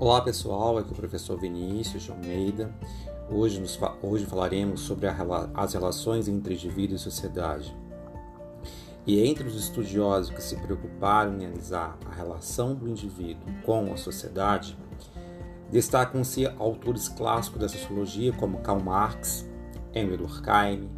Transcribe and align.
Olá 0.00 0.20
pessoal, 0.20 0.78
aqui 0.78 0.90
é 0.90 0.92
o 0.92 0.96
professor 0.96 1.36
Vinícius 1.36 2.04
de 2.04 2.12
Almeida. 2.12 2.72
Hoje, 3.28 3.58
nos, 3.58 3.76
hoje 4.00 4.24
falaremos 4.26 4.82
sobre 4.82 5.08
a, 5.08 5.16
as 5.52 5.72
relações 5.72 6.28
entre 6.28 6.54
indivíduo 6.54 6.94
e 6.94 6.98
sociedade. 7.00 7.76
E 9.04 9.18
entre 9.26 9.48
os 9.48 9.56
estudiosos 9.56 10.30
que 10.30 10.40
se 10.40 10.54
preocuparam 10.54 11.32
em 11.32 11.46
analisar 11.46 11.98
a 12.08 12.14
relação 12.14 12.76
do 12.76 12.88
indivíduo 12.88 13.42
com 13.66 13.92
a 13.92 13.96
sociedade, 13.96 14.78
destacam-se 15.68 16.46
autores 16.46 17.08
clássicos 17.08 17.60
da 17.60 17.68
sociologia 17.68 18.32
como 18.34 18.60
Karl 18.60 18.80
Marx, 18.80 19.50
Emile 19.92 20.18
Durkheim, 20.18 20.88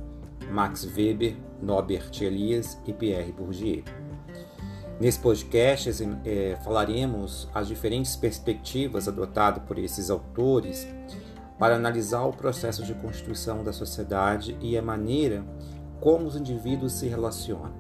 Max 0.51 0.85
Weber, 0.85 1.39
Norbert 1.63 2.11
Elias 2.21 2.79
e 2.87 2.93
Pierre 2.93 3.33
Bourdieu. 3.33 3.83
Nesse 5.01 5.19
podcast 5.19 5.91
é, 6.27 6.59
falaremos 6.63 7.49
as 7.55 7.67
diferentes 7.67 8.17
perspectivas 8.17 9.09
adotadas 9.09 9.63
por 9.65 9.79
esses 9.79 10.11
autores 10.11 10.87
para 11.59 11.75
analisar 11.75 12.25
o 12.25 12.35
processo 12.35 12.85
de 12.85 12.93
constituição 12.93 13.65
da 13.65 13.73
sociedade 13.73 14.59
e 14.61 14.77
a 14.77 14.83
maneira 14.83 15.43
como 16.01 16.27
os 16.27 16.37
indivíduos 16.37 16.93
se 16.93 17.09
relacionam. 17.09 17.73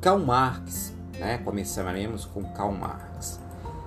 Karl 0.00 0.18
Marx, 0.18 0.94
né, 1.18 1.36
começaremos 1.36 2.24
com 2.24 2.42
Karl 2.44 2.72
Marx. 2.72 3.38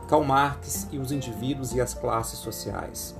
Karl 0.07 0.23
Marx 0.23 0.87
e 0.91 0.99
os 0.99 1.11
indivíduos 1.11 1.73
e 1.73 1.81
as 1.81 1.95
classes 1.95 2.37
sociais. 2.37 3.18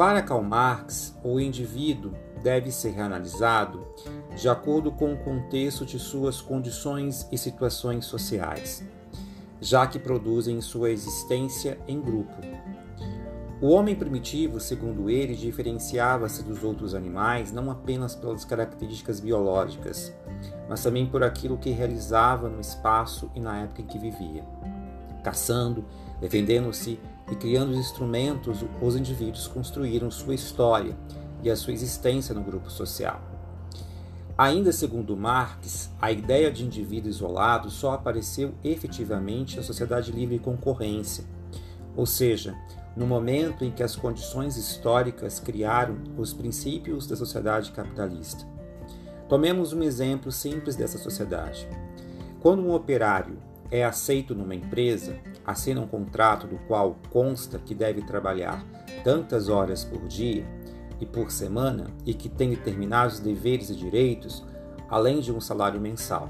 Para 0.00 0.22
Karl 0.22 0.42
Marx, 0.42 1.14
o 1.22 1.38
indivíduo 1.38 2.14
deve 2.42 2.72
ser 2.72 2.98
analisado 2.98 3.86
de 4.34 4.48
acordo 4.48 4.90
com 4.90 5.12
o 5.12 5.18
contexto 5.18 5.84
de 5.84 5.98
suas 5.98 6.40
condições 6.40 7.28
e 7.30 7.36
situações 7.36 8.06
sociais, 8.06 8.82
já 9.60 9.86
que 9.86 9.98
produzem 9.98 10.58
sua 10.62 10.90
existência 10.90 11.78
em 11.86 12.00
grupo. 12.00 12.32
O 13.60 13.68
homem 13.68 13.94
primitivo, 13.94 14.58
segundo 14.58 15.10
ele, 15.10 15.36
diferenciava-se 15.36 16.42
dos 16.44 16.64
outros 16.64 16.94
animais 16.94 17.52
não 17.52 17.70
apenas 17.70 18.14
pelas 18.16 18.42
características 18.42 19.20
biológicas, 19.20 20.16
mas 20.66 20.82
também 20.82 21.04
por 21.04 21.22
aquilo 21.22 21.58
que 21.58 21.68
realizava 21.72 22.48
no 22.48 22.58
espaço 22.58 23.30
e 23.34 23.40
na 23.40 23.64
época 23.64 23.82
em 23.82 23.86
que 23.86 23.98
vivia. 23.98 24.46
Caçando, 25.22 25.84
defendendo-se 26.22 26.98
e 27.30 27.36
criando 27.36 27.70
os 27.70 27.78
instrumentos, 27.78 28.64
os 28.82 28.96
indivíduos 28.96 29.46
construíram 29.46 30.10
sua 30.10 30.34
história 30.34 30.96
e 31.42 31.50
a 31.50 31.56
sua 31.56 31.72
existência 31.72 32.34
no 32.34 32.42
grupo 32.42 32.70
social. 32.70 33.20
Ainda 34.36 34.72
segundo 34.72 35.16
Marx, 35.16 35.90
a 36.00 36.10
ideia 36.10 36.50
de 36.50 36.64
indivíduo 36.64 37.10
isolado 37.10 37.70
só 37.70 37.92
apareceu 37.92 38.54
efetivamente 38.64 39.56
na 39.56 39.62
sociedade 39.62 40.10
livre 40.10 40.36
e 40.36 40.38
concorrência, 40.38 41.24
ou 41.94 42.06
seja, 42.06 42.56
no 42.96 43.06
momento 43.06 43.64
em 43.64 43.70
que 43.70 43.82
as 43.82 43.94
condições 43.94 44.56
históricas 44.56 45.38
criaram 45.38 45.98
os 46.16 46.32
princípios 46.32 47.06
da 47.06 47.16
sociedade 47.16 47.70
capitalista. 47.72 48.44
Tomemos 49.28 49.72
um 49.72 49.82
exemplo 49.82 50.32
simples 50.32 50.74
dessa 50.74 50.98
sociedade. 50.98 51.68
Quando 52.40 52.62
um 52.62 52.74
operário 52.74 53.38
é 53.70 53.84
aceito 53.84 54.34
numa 54.34 54.54
empresa, 54.54 55.16
assina 55.50 55.80
um 55.80 55.86
contrato 55.86 56.46
do 56.46 56.56
qual 56.66 56.96
consta 57.10 57.58
que 57.58 57.74
deve 57.74 58.02
trabalhar 58.02 58.64
tantas 59.04 59.48
horas 59.48 59.84
por 59.84 60.06
dia, 60.06 60.46
e 61.00 61.06
por 61.06 61.30
semana 61.30 61.86
e 62.04 62.12
que 62.12 62.28
tem 62.28 62.50
determinados 62.50 63.18
deveres 63.18 63.70
e 63.70 63.74
direitos, 63.74 64.44
além 64.88 65.20
de 65.20 65.32
um 65.32 65.40
salário 65.40 65.80
mensal. 65.80 66.28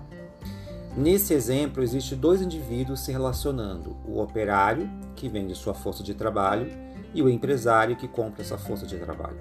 Nesse 0.96 1.34
exemplo, 1.34 1.82
existe 1.82 2.14
dois 2.14 2.40
indivíduos 2.40 3.00
se 3.00 3.12
relacionando: 3.12 3.96
o 4.06 4.20
operário, 4.20 4.88
que 5.16 5.28
vende 5.28 5.55
sua 5.55 5.74
força 5.74 6.02
de 6.02 6.14
trabalho, 6.14 6.70
e 7.12 7.22
o 7.22 7.28
empresário, 7.28 7.96
que 7.96 8.08
compra 8.08 8.42
essa 8.42 8.56
força 8.56 8.86
de 8.86 8.96
trabalho. 8.96 9.39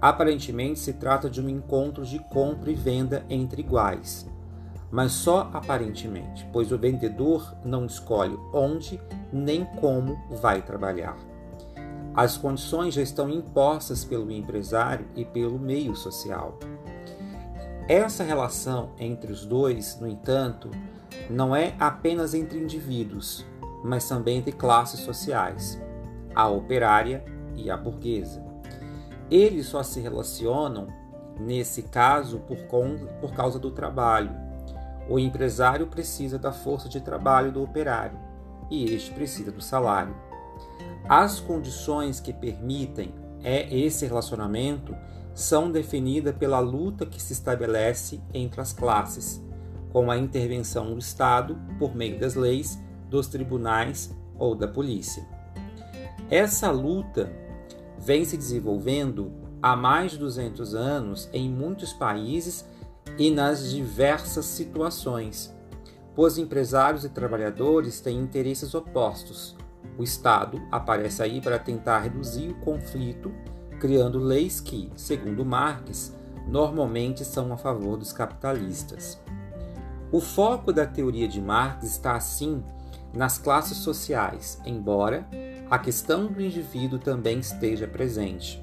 Aparentemente, 0.00 0.80
se 0.80 0.94
trata 0.94 1.30
de 1.30 1.40
um 1.40 1.48
encontro 1.48 2.04
de 2.04 2.18
compra 2.30 2.70
e 2.70 2.74
venda 2.74 3.24
entre 3.30 3.62
iguais, 3.62 4.26
mas 4.92 5.12
só 5.12 5.50
aparentemente, 5.54 6.46
pois 6.52 6.70
o 6.70 6.76
vendedor 6.76 7.56
não 7.64 7.86
escolhe 7.86 8.38
onde 8.52 9.00
nem 9.32 9.64
como 9.64 10.18
vai 10.30 10.60
trabalhar. 10.60 11.16
As 12.14 12.36
condições 12.36 12.92
já 12.92 13.00
estão 13.00 13.30
impostas 13.30 14.04
pelo 14.04 14.30
empresário 14.30 15.06
e 15.16 15.24
pelo 15.24 15.58
meio 15.58 15.96
social. 15.96 16.58
Essa 17.88 18.22
relação 18.22 18.90
entre 18.98 19.32
os 19.32 19.46
dois, 19.46 19.98
no 19.98 20.06
entanto, 20.06 20.70
não 21.30 21.56
é 21.56 21.74
apenas 21.78 22.34
entre 22.34 22.58
indivíduos, 22.58 23.46
mas 23.82 24.06
também 24.06 24.38
entre 24.38 24.52
classes 24.52 25.00
sociais, 25.00 25.80
a 26.34 26.48
operária 26.48 27.24
e 27.56 27.70
a 27.70 27.78
burguesa. 27.78 28.44
Eles 29.30 29.66
só 29.66 29.82
se 29.82 30.00
relacionam, 30.00 30.88
nesse 31.40 31.84
caso, 31.84 32.40
por, 32.40 32.58
por 33.20 33.32
causa 33.32 33.58
do 33.58 33.70
trabalho. 33.70 34.41
O 35.12 35.18
empresário 35.18 35.88
precisa 35.88 36.38
da 36.38 36.52
força 36.52 36.88
de 36.88 36.98
trabalho 36.98 37.52
do 37.52 37.62
operário 37.62 38.18
e 38.70 38.86
este 38.94 39.10
precisa 39.10 39.52
do 39.52 39.60
salário. 39.60 40.16
As 41.06 41.38
condições 41.38 42.18
que 42.18 42.32
permitem 42.32 43.14
é 43.44 43.78
esse 43.78 44.06
relacionamento 44.06 44.96
são 45.34 45.70
definidas 45.70 46.34
pela 46.34 46.60
luta 46.60 47.04
que 47.04 47.20
se 47.20 47.34
estabelece 47.34 48.22
entre 48.32 48.62
as 48.62 48.72
classes, 48.72 49.38
com 49.92 50.10
a 50.10 50.16
intervenção 50.16 50.94
do 50.94 50.98
Estado 50.98 51.60
por 51.78 51.94
meio 51.94 52.18
das 52.18 52.34
leis, 52.34 52.78
dos 53.10 53.26
tribunais 53.26 54.16
ou 54.38 54.54
da 54.54 54.66
polícia. 54.66 55.28
Essa 56.30 56.70
luta 56.70 57.30
vem 57.98 58.24
se 58.24 58.38
desenvolvendo 58.38 59.30
há 59.60 59.76
mais 59.76 60.12
de 60.12 60.18
200 60.18 60.74
anos 60.74 61.28
em 61.34 61.50
muitos 61.50 61.92
países 61.92 62.64
e 63.18 63.30
nas 63.30 63.70
diversas 63.70 64.46
situações, 64.46 65.54
pois 66.14 66.38
empresários 66.38 67.04
e 67.04 67.08
trabalhadores 67.08 68.00
têm 68.00 68.18
interesses 68.18 68.74
opostos, 68.74 69.56
o 69.98 70.02
Estado 70.02 70.60
aparece 70.70 71.22
aí 71.22 71.40
para 71.40 71.58
tentar 71.58 72.00
reduzir 72.00 72.48
o 72.50 72.60
conflito, 72.60 73.32
criando 73.78 74.18
leis 74.18 74.60
que, 74.60 74.90
segundo 74.96 75.44
Marx, 75.44 76.16
normalmente 76.46 77.24
são 77.24 77.52
a 77.52 77.56
favor 77.56 77.96
dos 77.96 78.12
capitalistas. 78.12 79.20
O 80.10 80.20
foco 80.20 80.72
da 80.72 80.86
teoria 80.86 81.26
de 81.28 81.40
Marx 81.40 81.84
está, 81.84 82.16
assim, 82.16 82.62
nas 83.14 83.38
classes 83.38 83.78
sociais, 83.78 84.60
embora 84.64 85.26
a 85.70 85.78
questão 85.78 86.26
do 86.26 86.40
indivíduo 86.40 86.98
também 86.98 87.38
esteja 87.38 87.86
presente. 87.86 88.62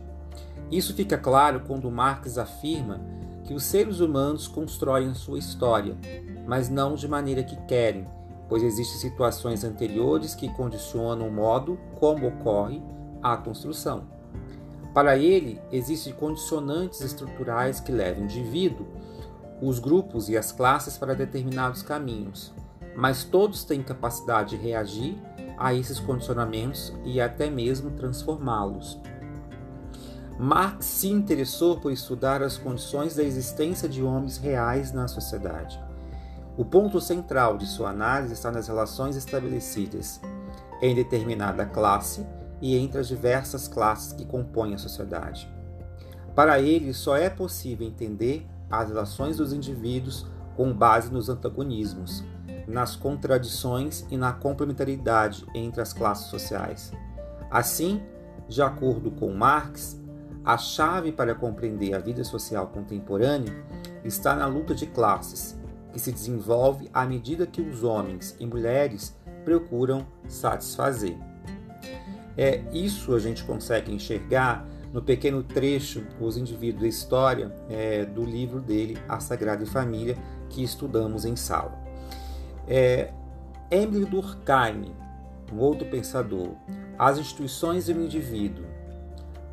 Isso 0.72 0.94
fica 0.94 1.18
claro 1.18 1.62
quando 1.62 1.90
Marx 1.90 2.38
afirma 2.38 3.02
que 3.50 3.54
os 3.56 3.64
seres 3.64 4.00
humanos 4.00 4.48
constroem 4.48 5.12
sua 5.16 5.40
história, 5.40 5.98
mas 6.46 6.70
não 6.70 6.94
de 6.94 7.08
maneira 7.08 7.42
que 7.42 7.56
querem, 7.66 8.08
pois 8.48 8.62
existem 8.62 9.00
situações 9.00 9.64
anteriores 9.64 10.36
que 10.36 10.54
condicionam 10.54 11.28
o 11.28 11.34
modo 11.34 11.76
como 12.00 12.28
ocorre 12.28 12.80
a 13.24 13.36
construção. 13.36 14.04
Para 14.94 15.18
ele, 15.18 15.60
existem 15.72 16.14
condicionantes 16.14 17.02
estruturais 17.02 17.80
que 17.80 17.92
levam 17.92 18.22
o 18.22 18.26
indivíduo, 18.26 18.86
os 19.60 19.80
grupos 19.80 20.30
e 20.30 20.38
as 20.38 20.52
classes 20.52 20.96
para 20.96 21.16
determinados 21.16 21.82
caminhos, 21.82 22.54
mas 22.96 23.24
todos 23.24 23.64
têm 23.64 23.82
capacidade 23.82 24.52
de 24.52 24.64
reagir 24.64 25.18
a 25.58 25.74
esses 25.74 26.00
condicionamentos 26.00 26.94
e 27.04 27.20
até 27.20 27.50
mesmo 27.50 27.90
transformá-los. 27.90 29.00
Marx 30.40 30.86
se 30.86 31.10
interessou 31.10 31.82
por 31.82 31.92
estudar 31.92 32.42
as 32.42 32.58
condições 32.58 33.14
da 33.14 33.22
existência 33.22 33.90
de 33.90 34.02
homens 34.02 34.38
reais 34.38 34.94
na 34.94 35.06
sociedade. 35.06 35.78
O 36.56 36.64
ponto 36.64 37.02
central 37.02 37.58
de 37.58 37.68
sua 37.68 37.90
análise 37.90 38.36
está 38.36 38.50
nas 38.50 38.70
relações 38.70 39.18
estabelecidas 39.18 40.22
em 40.82 40.96
determinada 40.96 41.66
classe 41.66 42.26
e 42.62 42.78
entre 42.78 43.02
as 43.02 43.10
diversas 43.10 43.68
classes 43.68 44.14
que 44.14 44.26
compõem 44.26 44.74
a 44.74 44.78
sociedade. 44.78 45.52
Para 46.34 46.58
ele, 46.62 46.94
só 46.94 47.18
é 47.18 47.30
possível 47.30 47.86
entender 47.86 48.48
as 48.72 48.88
relações 48.88 49.36
dos 49.36 49.52
indivíduos 49.52 50.26
com 50.56 50.72
base 50.72 51.12
nos 51.12 51.28
antagonismos, 51.28 52.24
nas 52.66 52.96
contradições 52.96 54.06
e 54.10 54.16
na 54.16 54.32
complementaridade 54.32 55.46
entre 55.54 55.82
as 55.82 55.92
classes 55.92 56.28
sociais. 56.28 56.94
Assim, 57.52 58.02
de 58.48 58.62
acordo 58.62 59.12
com 59.12 59.34
Marx, 59.34 59.99
a 60.44 60.58
chave 60.58 61.12
para 61.12 61.36
compreender 61.36 61.94
a 61.94 62.00
vida 62.00 62.24
social 62.24 62.68
contemporânea 62.68 63.54
está 64.04 64.36
na 64.36 64.46
luta 64.46 64.74
de 64.74 64.86
classes 64.86 65.58
que 65.92 66.00
se 66.00 66.12
desenvolve 66.12 66.90
à 66.94 67.06
medida 67.06 67.48
que 67.48 67.62
os 67.62 67.84
homens 67.84 68.36
e 68.40 68.46
mulheres 68.46 69.16
procuram 69.44 70.06
satisfazer. 70.28 71.18
É 72.38 72.62
isso 72.72 73.14
a 73.14 73.20
gente 73.20 73.44
consegue 73.44 73.92
enxergar 73.92 74.66
no 74.94 75.02
pequeno 75.02 75.44
trecho 75.44 76.06
Os 76.20 76.38
Indivíduos 76.38 76.82
da 76.82 76.88
História 76.88 77.54
é, 77.70 78.06
do 78.06 78.24
livro 78.24 78.60
dele 78.60 78.98
A 79.08 79.20
Sagrada 79.20 79.66
Família 79.66 80.18
que 80.50 80.64
estudamos 80.64 81.26
em 81.26 81.36
sala. 81.36 81.78
É, 82.68 83.12
Emile 83.70 84.06
Durkheim, 84.06 84.96
um 85.54 85.60
outro 85.60 85.88
pensador, 85.88 86.56
as 86.98 87.18
instituições 87.18 87.88
e 87.90 87.94
o 87.94 88.02
indivíduo. 88.04 88.66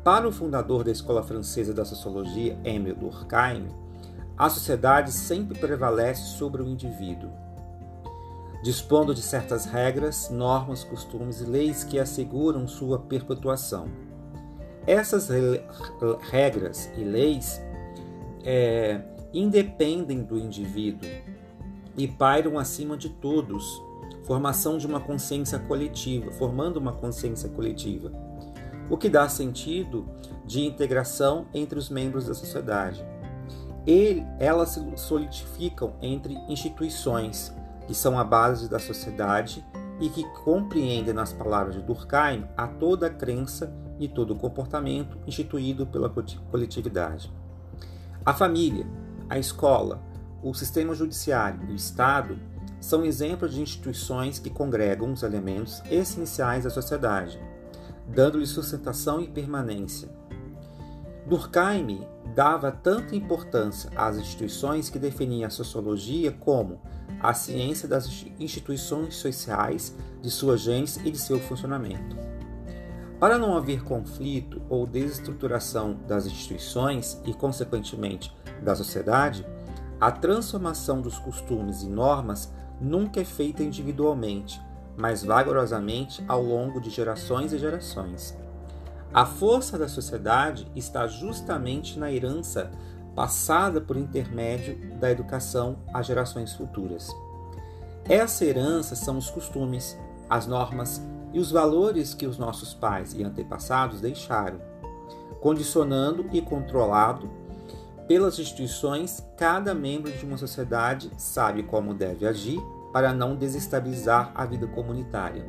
Para 0.07 0.25
o 0.25 0.31
fundador 0.31 0.85
da 0.85 0.91
Escola 0.91 1.21
Francesa 1.21 1.73
da 1.73 1.83
Sociologia, 1.83 2.57
Émile 2.63 2.93
Durkheim, 2.95 3.67
a 4.37 4.49
sociedade 4.49 5.11
sempre 5.11 5.59
prevalece 5.59 6.37
sobre 6.37 6.61
o 6.61 6.65
indivíduo, 6.65 7.29
dispondo 8.63 9.13
de 9.13 9.21
certas 9.21 9.65
regras, 9.65 10.29
normas, 10.29 10.85
costumes 10.85 11.41
e 11.41 11.43
leis 11.43 11.83
que 11.83 11.99
asseguram 11.99 12.65
sua 12.69 12.97
perpetuação. 12.97 13.89
Essas 14.85 15.27
regras 16.21 16.89
e 16.95 17.03
leis 17.03 17.61
é, 18.45 19.01
independem 19.33 20.23
do 20.23 20.39
indivíduo 20.39 21.09
e 21.97 22.07
pairam 22.07 22.57
acima 22.57 22.95
de 22.95 23.09
todos, 23.09 23.83
formação 24.23 24.77
de 24.77 24.87
uma 24.87 25.01
consciência 25.01 25.59
coletiva, 25.59 26.31
formando 26.31 26.77
uma 26.77 26.93
consciência 26.93 27.49
coletiva, 27.49 28.09
o 28.89 28.97
que 28.97 29.09
dá 29.09 29.27
sentido 29.27 30.07
de 30.45 30.61
integração 30.61 31.47
entre 31.53 31.77
os 31.77 31.89
membros 31.89 32.25
da 32.25 32.33
sociedade. 32.33 33.05
Ele, 33.85 34.25
elas 34.39 34.69
se 34.69 34.97
solidificam 34.97 35.93
entre 36.01 36.33
instituições 36.49 37.53
que 37.85 37.95
são 37.95 38.19
a 38.19 38.23
base 38.23 38.69
da 38.69 38.79
sociedade 38.79 39.65
e 39.99 40.09
que 40.09 40.23
compreendem, 40.43 41.13
nas 41.13 41.31
palavras 41.33 41.75
de 41.75 41.81
Durkheim, 41.81 42.45
a 42.55 42.67
toda 42.67 43.07
a 43.07 43.09
crença 43.09 43.73
e 43.99 44.07
todo 44.07 44.31
o 44.31 44.35
comportamento 44.37 45.17
instituído 45.25 45.87
pela 45.87 46.13
coletividade. 46.51 47.31
A 48.25 48.33
família, 48.33 48.85
a 49.29 49.39
escola, 49.39 50.01
o 50.43 50.53
sistema 50.53 50.93
judiciário 50.93 51.61
e 51.67 51.71
o 51.71 51.75
Estado 51.75 52.37
são 52.79 53.03
exemplos 53.03 53.53
de 53.53 53.61
instituições 53.61 54.37
que 54.37 54.49
congregam 54.49 55.11
os 55.11 55.23
elementos 55.23 55.81
essenciais 55.89 56.65
da 56.65 56.69
sociedade, 56.69 57.39
dando-lhe 58.07 58.47
sustentação 58.47 59.21
e 59.21 59.27
permanência. 59.27 60.09
Durkheim 61.25 62.07
dava 62.33 62.71
tanta 62.71 63.15
importância 63.15 63.89
às 63.95 64.17
instituições 64.17 64.89
que 64.89 64.97
definia 64.97 65.47
a 65.47 65.49
sociologia 65.51 66.31
como 66.31 66.79
a 67.19 67.33
ciência 67.33 67.87
das 67.87 68.25
instituições 68.39 69.15
sociais, 69.15 69.95
de 70.21 70.29
sua 70.29 70.57
gênese 70.57 71.01
e 71.03 71.11
de 71.11 71.17
seu 71.17 71.39
funcionamento. 71.39 72.15
Para 73.19 73.37
não 73.37 73.57
haver 73.57 73.83
conflito 73.83 74.61
ou 74.69 74.85
desestruturação 74.85 75.97
das 76.07 76.27
instituições 76.27 77.19
e, 77.25 77.33
consequentemente, 77.33 78.31
da 78.61 78.75
sociedade, 78.75 79.45
a 79.99 80.11
transformação 80.11 81.01
dos 81.01 81.17
costumes 81.17 81.81
e 81.81 81.87
normas 81.87 82.53
nunca 82.79 83.19
é 83.19 83.25
feita 83.25 83.63
individualmente, 83.63 84.61
mas 84.97 85.23
vagarosamente 85.23 86.23
ao 86.27 86.41
longo 86.41 86.81
de 86.81 86.89
gerações 86.89 87.53
e 87.53 87.59
gerações. 87.59 88.35
A 89.13 89.25
força 89.25 89.77
da 89.77 89.87
sociedade 89.87 90.69
está 90.75 91.07
justamente 91.07 91.97
na 91.97 92.11
herança 92.11 92.71
passada 93.15 93.79
por 93.79 93.95
intermédio 93.95 94.77
da 94.99 95.09
educação 95.09 95.77
às 95.93 96.05
gerações 96.05 96.53
futuras. 96.53 97.09
Essa 98.09 98.45
herança 98.45 98.95
são 98.95 99.17
os 99.17 99.29
costumes, 99.29 99.97
as 100.29 100.45
normas 100.45 101.01
e 101.33 101.39
os 101.39 101.51
valores 101.51 102.13
que 102.13 102.27
os 102.27 102.37
nossos 102.37 102.73
pais 102.73 103.13
e 103.13 103.23
antepassados 103.23 104.01
deixaram, 104.01 104.59
condicionando 105.39 106.25
e 106.33 106.41
controlado 106.41 107.29
pelas 108.07 108.39
instituições, 108.39 109.21
cada 109.35 109.75
membro 109.75 110.09
de 110.11 110.25
uma 110.25 110.37
sociedade 110.37 111.11
sabe 111.17 111.63
como 111.63 111.93
deve 111.93 112.25
agir 112.25 112.57
para 112.97 113.13
não 113.13 113.35
desestabilizar 113.35 114.31
a 114.33 114.43
vida 114.43 114.65
comunitária. 114.65 115.45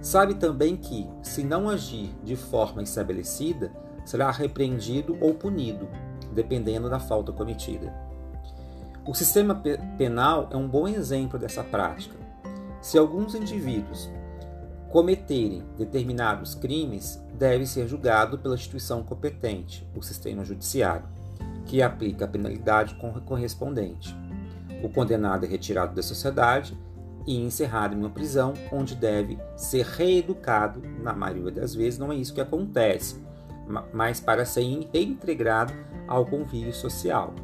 Sabe 0.00 0.32
também 0.32 0.78
que, 0.78 1.06
se 1.22 1.44
não 1.44 1.68
agir 1.68 2.10
de 2.22 2.36
forma 2.36 2.82
estabelecida, 2.82 3.70
será 4.02 4.30
repreendido 4.30 5.14
ou 5.20 5.34
punido, 5.34 5.86
dependendo 6.32 6.88
da 6.88 6.98
falta 6.98 7.32
cometida. 7.32 7.92
O 9.06 9.12
sistema 9.12 9.62
penal 9.98 10.48
é 10.50 10.56
um 10.56 10.66
bom 10.66 10.88
exemplo 10.88 11.38
dessa 11.38 11.62
prática. 11.62 12.16
Se 12.80 12.96
alguns 12.96 13.34
indivíduos 13.34 14.10
cometerem 14.88 15.64
determinados 15.76 16.54
crimes, 16.54 17.22
deve 17.34 17.66
ser 17.66 17.86
julgado 17.86 18.38
pela 18.38 18.54
instituição 18.54 19.02
competente, 19.02 19.86
o 19.94 20.00
sistema 20.00 20.42
judiciário 20.46 21.06
que 21.66 21.82
aplica 21.82 22.24
a 22.24 22.28
penalidade 22.28 22.96
correspondente. 23.26 24.16
O 24.84 24.88
condenado 24.90 25.46
é 25.46 25.48
retirado 25.48 25.94
da 25.94 26.02
sociedade 26.02 26.78
e 27.26 27.40
encerrado 27.40 27.94
em 27.94 27.98
uma 27.98 28.10
prisão, 28.10 28.52
onde 28.70 28.94
deve 28.94 29.38
ser 29.56 29.86
reeducado. 29.86 30.82
Na 31.02 31.14
maioria 31.14 31.50
das 31.50 31.74
vezes, 31.74 31.98
não 31.98 32.12
é 32.12 32.16
isso 32.16 32.34
que 32.34 32.40
acontece, 32.42 33.16
mas 33.94 34.20
para 34.20 34.44
ser 34.44 34.86
reintegrado 34.92 35.72
ao 36.06 36.26
convívio 36.26 36.74
social. 36.74 37.34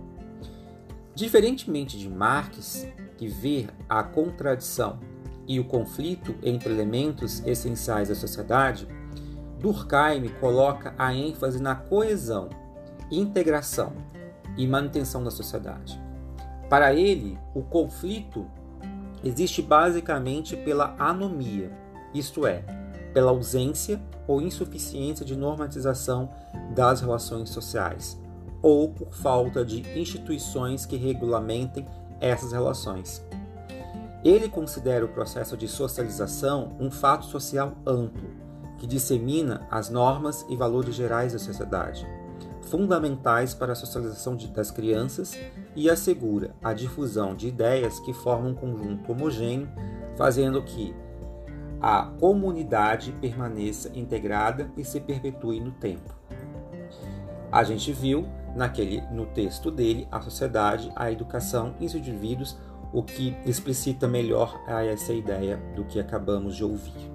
Diferentemente 1.15 1.99
de 1.99 2.11
Marx, 2.11 2.87
que 3.17 3.27
vê 3.27 3.69
a 3.89 4.03
contradição 4.03 5.01
e 5.49 5.59
o 5.59 5.65
conflito 5.65 6.35
entre 6.43 6.71
elementos 6.71 7.43
essenciais 7.47 8.11
da 8.11 8.15
sociedade, 8.15 8.87
Durkheim 9.59 10.29
coloca 10.39 10.95
a 10.99 11.15
ênfase 11.15 11.59
na 11.59 11.75
coesão 11.75 12.51
integração 13.11 13.95
e 14.59 14.67
manutenção 14.67 15.25
da 15.25 15.31
sociedade. 15.31 16.10
Para 16.71 16.95
ele, 16.95 17.37
o 17.53 17.63
conflito 17.63 18.47
existe 19.25 19.61
basicamente 19.61 20.57
pela 20.57 20.95
anomia, 21.01 21.73
isto 22.15 22.47
é, 22.47 22.63
pela 23.13 23.33
ausência 23.33 24.01
ou 24.29 24.41
insuficiência 24.41 25.27
de 25.27 25.35
normatização 25.35 26.31
das 26.73 27.01
relações 27.01 27.51
sociais, 27.51 28.17
ou 28.63 28.89
por 28.89 29.13
falta 29.13 29.65
de 29.65 29.81
instituições 29.99 30.87
que 30.87 30.97
regulamentem 30.97 31.85
essas 32.21 32.53
relações. 32.53 33.21
Ele 34.25 34.49
considera 34.49 35.05
o 35.05 35.09
processo 35.09 35.57
de 35.57 35.67
socialização 35.67 36.77
um 36.79 36.89
fato 36.89 37.25
social 37.25 37.73
amplo, 37.85 38.31
que 38.79 38.87
dissemina 38.87 39.67
as 39.73 39.91
normas 39.91 40.47
e 40.49 40.55
valores 40.55 40.95
gerais 40.95 41.33
da 41.33 41.39
sociedade 41.41 42.07
fundamentais 42.71 43.53
para 43.53 43.73
a 43.73 43.77
socialização 43.77 44.37
das 44.37 44.71
crianças 44.71 45.37
e 45.75 45.89
assegura 45.89 46.55
a 46.63 46.73
difusão 46.73 47.35
de 47.35 47.49
ideias 47.49 48.01
que 48.01 48.13
formam 48.13 48.51
um 48.51 48.55
conjunto 48.55 49.13
homogêneo, 49.13 49.69
fazendo 50.17 50.63
que 50.63 50.95
a 51.81 52.03
comunidade 52.19 53.13
permaneça 53.21 53.91
integrada 53.95 54.71
e 54.77 54.85
se 54.85 55.01
perpetue 55.01 55.61
no 55.61 55.73
tempo. 55.73 56.15
A 57.51 57.65
gente 57.65 57.93
viu 57.93 58.27
naquele 58.55 59.01
no 59.13 59.27
texto 59.27 59.71
dele 59.71 60.07
a 60.11 60.21
sociedade, 60.21 60.93
a 60.95 61.11
educação 61.11 61.75
e 61.81 61.87
os 61.87 61.95
indivíduos, 61.95 62.57
o 62.93 63.03
que 63.03 63.37
explicita 63.47 64.07
melhor 64.09 64.61
essa 64.67 65.13
ideia 65.13 65.57
do 65.75 65.85
que 65.85 65.99
acabamos 65.99 66.57
de 66.57 66.65
ouvir. 66.65 67.11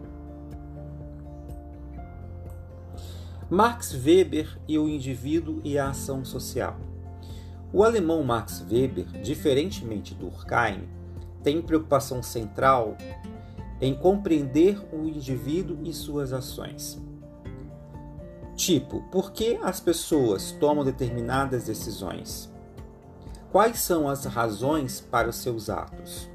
Max 3.49 3.93
Weber 3.93 4.57
e 4.67 4.79
o 4.79 4.89
indivíduo 4.89 5.61
e 5.63 5.77
a 5.77 5.89
ação 5.89 6.25
social. 6.25 6.75
O 7.75 7.83
alemão 7.83 8.23
Max 8.23 8.65
Weber, 8.71 9.05
diferentemente 9.21 10.13
do 10.13 10.29
Durkheim, 10.29 10.87
tem 11.43 11.61
preocupação 11.61 12.23
central 12.23 12.95
em 13.81 13.93
compreender 13.93 14.81
o 14.93 15.03
indivíduo 15.05 15.79
e 15.83 15.93
suas 15.93 16.31
ações. 16.31 16.97
Tipo, 18.55 19.01
por 19.11 19.33
que 19.33 19.59
as 19.61 19.81
pessoas 19.81 20.53
tomam 20.53 20.85
determinadas 20.85 21.65
decisões? 21.65 22.49
Quais 23.51 23.79
são 23.79 24.07
as 24.07 24.23
razões 24.23 25.01
para 25.01 25.27
os 25.27 25.35
seus 25.35 25.69
atos? 25.69 26.29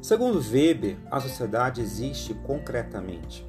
Segundo 0.00 0.38
Weber, 0.38 0.96
a 1.10 1.18
sociedade 1.18 1.80
existe 1.80 2.32
concretamente 2.46 3.44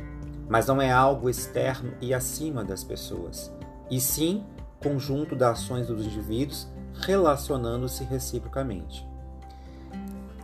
mas 0.50 0.68
não 0.68 0.82
é 0.82 0.90
algo 0.90 1.30
externo 1.30 1.94
e 2.00 2.14
acima 2.14 2.64
das 2.64 2.84
pessoas, 2.84 3.52
e 3.92 4.00
sim 4.00 4.46
conjunto 4.82 5.36
das 5.36 5.60
ações 5.60 5.88
dos 5.88 6.06
indivíduos 6.06 6.70
relacionando-se 7.02 8.04
reciprocamente. 8.04 9.08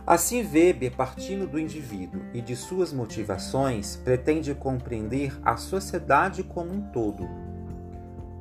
Assim, 0.06 0.42
Weber, 0.42 0.94
partindo 0.94 1.46
do 1.46 1.58
indivíduo 1.58 2.20
e 2.34 2.42
de 2.42 2.54
suas 2.54 2.92
motivações, 2.92 3.96
pretende 3.96 4.54
compreender 4.54 5.34
a 5.42 5.56
sociedade 5.56 6.42
como 6.42 6.72
um 6.72 6.80
todo. 6.92 7.26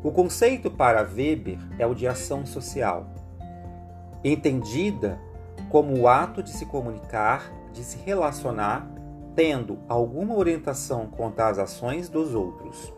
O 0.03 0.11
conceito 0.11 0.69
para 0.69 1.01
Weber 1.01 1.57
é 1.79 1.87
o 1.87 1.95
de 1.95 2.05
ação 2.05 2.45
social, 2.45 3.07
entendida 4.23 5.17
como 5.69 5.97
o 5.97 6.07
ato 6.07 6.43
de 6.43 6.49
se 6.49 6.65
comunicar, 6.65 7.49
de 7.71 7.83
se 7.83 7.97
relacionar 7.97 8.85
tendo 9.35 9.79
alguma 9.87 10.35
orientação 10.35 11.07
quanto 11.07 11.39
às 11.39 11.57
ações 11.57 12.09
dos 12.09 12.35
outros. 12.35 12.93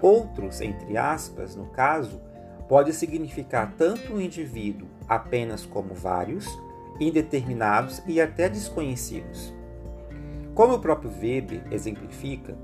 Outros, 0.00 0.60
entre 0.60 0.96
aspas, 0.96 1.54
no 1.54 1.66
caso, 1.66 2.20
pode 2.70 2.92
significar 2.92 3.74
tanto 3.76 4.12
o 4.12 4.20
indivíduo 4.20 4.86
apenas 5.08 5.66
como 5.66 5.92
vários, 5.92 6.46
indeterminados 7.00 8.00
e 8.06 8.20
até 8.20 8.48
desconhecidos. 8.48 9.52
Como 10.54 10.74
o 10.74 10.78
próprio 10.78 11.10
Weber 11.10 11.64
exemplifica, 11.72 12.56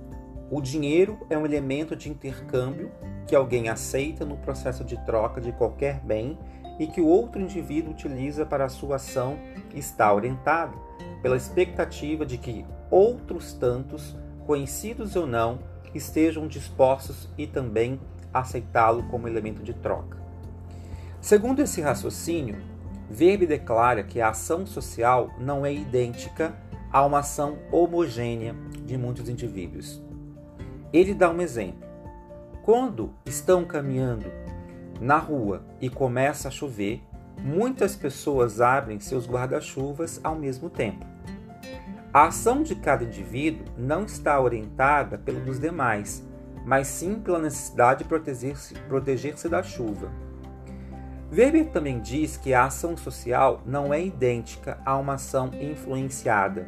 O 0.48 0.60
dinheiro 0.60 1.18
é 1.28 1.36
um 1.36 1.44
elemento 1.44 1.96
de 1.96 2.08
intercâmbio 2.08 2.92
que 3.26 3.34
alguém 3.34 3.68
aceita 3.68 4.25
no 4.25 4.36
processo 4.36 4.84
de 4.84 4.96
troca 5.04 5.40
de 5.40 5.50
qualquer 5.50 5.98
bem 5.98 6.38
e 6.78 6.86
que 6.86 7.00
o 7.00 7.06
outro 7.08 7.42
indivíduo 7.42 7.90
utiliza 7.90 8.46
para 8.46 8.64
a 8.64 8.68
sua 8.68 8.94
ação 8.94 9.36
está 9.75 10.14
orientado 10.14 10.78
pela 11.20 11.36
expectativa 11.36 12.25
de 12.25 12.38
que 12.38 12.64
outros 12.92 13.54
tantos, 13.54 14.16
conhecidos 14.46 15.16
ou 15.16 15.26
não, 15.26 15.58
estejam 15.92 16.46
dispostos 16.46 17.28
e 17.36 17.44
também 17.44 17.98
aceitá-lo 18.38 19.05
como 19.05 19.28
elemento 19.28 19.62
de 19.62 19.75
troca. 19.75 20.19
Segundo 21.21 21.61
esse 21.61 21.81
raciocínio, 21.81 22.57
Verbe 23.09 23.47
declara 23.47 24.02
que 24.02 24.21
a 24.21 24.31
ação 24.31 24.66
social 24.66 25.31
não 25.38 25.64
é 25.64 25.73
idêntica 25.73 26.55
a 26.93 27.05
uma 27.05 27.21
ação 27.21 27.59
homogênea 27.71 28.55
de 28.85 28.97
muitos 28.97 29.28
indivíduos. 29.28 30.02
Ele 30.93 31.14
dá 31.14 31.31
um 31.31 31.40
exemplo. 31.40 31.87
Quando 32.62 33.12
estão 33.25 33.64
caminhando 33.64 34.26
na 35.00 35.19
rua 35.19 35.64
e 35.81 35.88
começa 35.88 36.49
a 36.49 36.50
chover, 36.50 37.02
muitas 37.40 37.95
pessoas 37.95 38.61
abrem 38.61 38.99
seus 38.99 39.28
guarda-chuvas 39.28 40.21
ao 40.25 40.35
mesmo 40.35 40.69
tempo. 40.69 41.07
A 42.12 42.28
ação 42.28 42.62
de 42.62 42.75
cada 42.75 43.05
indivíduo 43.05 43.66
não 43.76 44.05
está 44.05 44.40
orientada 44.40 45.19
pelo 45.19 45.40
dos 45.40 45.61
demais, 45.61 46.25
mas 46.66 46.88
sim 46.88 47.14
pela 47.20 47.38
necessidade 47.38 48.02
de 48.02 48.08
proteger-se 48.08 48.75
proteger 48.88 49.37
da 49.49 49.62
chuva. 49.62 50.11
Weber 51.32 51.70
também 51.70 52.00
diz 52.00 52.37
que 52.37 52.52
a 52.52 52.64
ação 52.64 52.96
social 52.96 53.62
não 53.64 53.94
é 53.94 54.04
idêntica 54.04 54.78
a 54.85 54.96
uma 54.96 55.14
ação 55.14 55.52
influenciada, 55.61 56.66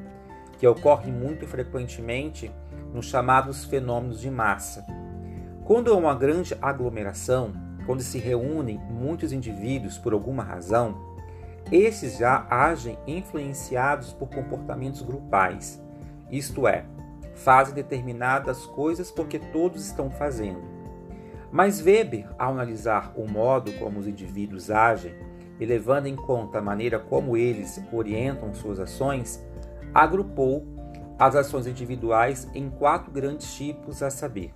que 0.57 0.67
ocorre 0.67 1.11
muito 1.11 1.49
frequentemente 1.49 2.50
nos 2.95 3.07
chamados 3.07 3.64
fenômenos 3.64 4.21
de 4.21 4.31
massa. 4.31 4.87
Quando 5.64 5.93
há 5.93 5.97
uma 5.97 6.14
grande 6.14 6.57
aglomeração, 6.62 7.52
quando 7.85 8.00
se 8.00 8.19
reúnem 8.19 8.78
muitos 8.78 9.33
indivíduos 9.33 9.99
por 9.99 10.12
alguma 10.12 10.45
razão, 10.45 10.97
esses 11.73 12.19
já 12.19 12.47
agem 12.49 12.97
influenciados 13.05 14.12
por 14.12 14.28
comportamentos 14.28 15.02
grupais, 15.02 15.83
isto 16.31 16.69
é, 16.69 16.85
fazem 17.38 17.75
determinadas 17.75 18.66
coisas 18.66 19.11
porque 19.11 19.38
todos 19.38 19.87
estão 19.87 20.11
fazendo. 20.11 20.62
Mas 21.50 21.80
Weber, 21.80 22.28
ao 22.38 22.52
analisar 22.52 23.12
o 23.16 23.26
modo 23.26 23.73
como 23.78 23.99
os 23.99 24.07
indivíduos 24.07 24.71
agem 24.71 25.14
e 25.59 25.64
levando 25.64 26.07
em 26.07 26.16
conta 26.16 26.59
a 26.59 26.62
maneira 26.62 26.99
como 26.99 27.37
eles 27.37 27.83
orientam 27.92 28.54
suas 28.54 28.78
ações, 28.78 29.42
agrupou 29.95 30.66
as 31.18 31.35
ações 31.35 31.66
individuais 31.66 32.49
em 32.54 32.71
quatro 32.71 33.11
grandes 33.11 33.54
tipos, 33.54 34.02
a 34.02 34.11
saber: 34.11 34.54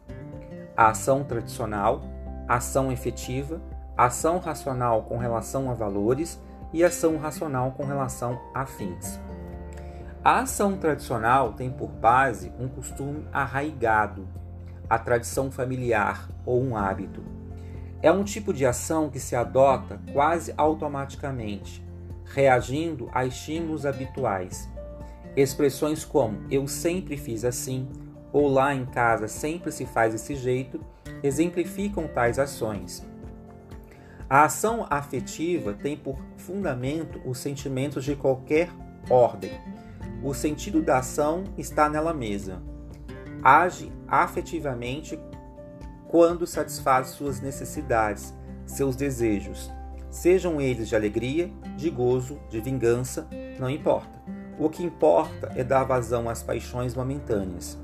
a 0.76 0.90
ação 0.90 1.24
tradicional, 1.24 2.02
ação 2.46 2.92
efetiva, 2.92 3.60
ação 3.96 4.38
racional 4.38 5.02
com 5.04 5.16
relação 5.16 5.70
a 5.70 5.74
valores 5.74 6.40
e 6.72 6.84
ação 6.84 7.16
racional 7.16 7.72
com 7.72 7.84
relação 7.84 8.40
a 8.54 8.64
fins. 8.64 9.20
A 10.24 10.38
ação 10.38 10.76
tradicional 10.76 11.52
tem 11.52 11.68
por 11.68 11.90
base 11.90 12.52
um 12.56 12.68
costume 12.68 13.26
arraigado, 13.32 14.28
a 14.88 14.96
tradição 14.96 15.50
familiar 15.50 16.30
ou 16.46 16.62
um 16.62 16.76
hábito. 16.76 17.24
É 18.00 18.12
um 18.12 18.22
tipo 18.22 18.54
de 18.54 18.64
ação 18.64 19.10
que 19.10 19.18
se 19.18 19.34
adota 19.34 20.00
quase 20.12 20.54
automaticamente, 20.56 21.84
reagindo 22.24 23.10
a 23.12 23.26
estímulos 23.26 23.84
habituais. 23.84 24.70
Expressões 25.34 26.04
como 26.04 26.38
eu 26.48 26.68
sempre 26.68 27.16
fiz 27.16 27.44
assim 27.44 27.88
ou 28.32 28.46
lá 28.46 28.72
em 28.72 28.86
casa 28.86 29.26
sempre 29.26 29.72
se 29.72 29.84
faz 29.84 30.12
desse 30.12 30.36
jeito 30.36 30.80
exemplificam 31.20 32.06
tais 32.06 32.38
ações. 32.38 33.04
A 34.30 34.44
ação 34.44 34.86
afetiva 34.88 35.72
tem 35.74 35.96
por 35.96 36.16
fundamento 36.36 37.20
os 37.24 37.38
sentimentos 37.38 38.04
de 38.04 38.14
qualquer 38.14 38.70
ordem. 39.10 39.50
O 40.22 40.32
sentido 40.32 40.80
da 40.80 40.98
ação 40.98 41.44
está 41.58 41.88
nela 41.88 42.14
mesma. 42.14 42.62
Age 43.42 43.92
afetivamente 44.06 45.18
quando 46.06 46.46
satisfaz 46.46 47.08
suas 47.08 47.40
necessidades, 47.40 48.32
seus 48.64 48.94
desejos, 48.94 49.70
sejam 50.10 50.60
eles 50.60 50.88
de 50.88 50.94
alegria, 50.94 51.50
de 51.76 51.90
gozo, 51.90 52.38
de 52.48 52.60
vingança, 52.60 53.26
não 53.58 53.68
importa. 53.68 54.22
O 54.58 54.68
que 54.68 54.84
importa 54.84 55.50
é 55.56 55.64
dar 55.64 55.84
vazão 55.84 56.28
às 56.28 56.42
paixões 56.42 56.94
momentâneas. 56.94 57.78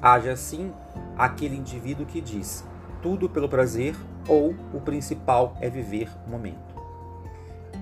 Age 0.00 0.28
assim 0.28 0.72
aquele 1.16 1.56
indivíduo 1.56 2.06
que 2.06 2.20
diz: 2.20 2.64
tudo 3.00 3.28
pelo 3.28 3.48
prazer 3.48 3.96
ou 4.28 4.54
o 4.72 4.80
principal 4.80 5.56
é 5.60 5.68
viver 5.68 6.08
o 6.26 6.30
momento. 6.30 6.72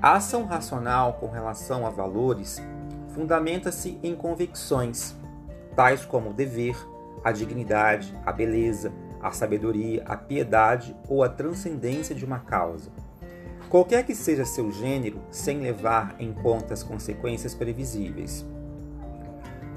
A 0.00 0.14
ação 0.14 0.46
racional 0.46 1.14
com 1.14 1.28
relação 1.28 1.86
a 1.86 1.90
valores 1.90 2.62
fundamenta-se 3.14 3.98
em 4.02 4.14
convicções, 4.14 5.14
tais 5.74 6.04
como 6.04 6.30
o 6.30 6.34
dever, 6.34 6.76
a 7.24 7.32
dignidade, 7.32 8.16
a 8.24 8.32
beleza, 8.32 8.92
a 9.20 9.30
sabedoria, 9.30 10.02
a 10.06 10.16
piedade 10.16 10.96
ou 11.08 11.22
a 11.22 11.28
transcendência 11.28 12.14
de 12.14 12.24
uma 12.24 12.40
causa. 12.40 12.90
Qualquer 13.68 14.04
que 14.04 14.14
seja 14.14 14.44
seu 14.44 14.72
gênero, 14.72 15.20
sem 15.30 15.60
levar 15.60 16.16
em 16.18 16.32
conta 16.32 16.74
as 16.74 16.82
consequências 16.82 17.54
previsíveis. 17.54 18.44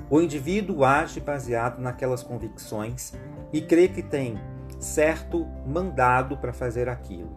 O 0.10 0.20
indivíduo 0.20 0.84
age 0.84 1.20
baseado 1.20 1.80
naquelas 1.80 2.24
convicções 2.24 3.14
e 3.52 3.62
crê 3.62 3.88
que 3.88 4.02
tem 4.02 4.40
certo 4.80 5.46
mandado 5.66 6.38
para 6.38 6.54
fazer 6.54 6.90
aquilo. 6.90 7.32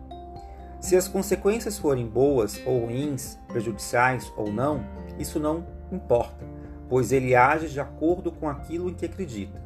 Se 0.81 0.97
as 0.97 1.09
consequências 1.09 1.79
forem 1.79 2.07
boas 2.07 2.61
ou 2.67 2.87
ruins, 2.87 3.39
prejudiciais 3.49 4.33
ou 4.37 4.53
não, 4.53 4.85
isso 5.19 5.41
não 5.41 5.76
importa, 5.91 6.45
pois 6.89 7.13
ele 7.13 7.35
age 7.35 7.69
de 7.69 7.81
acordo 7.81 8.31
com 8.33 8.49
aquilo 8.49 8.91
em 8.91 8.95
que 8.95 9.07
acredita. 9.07 9.63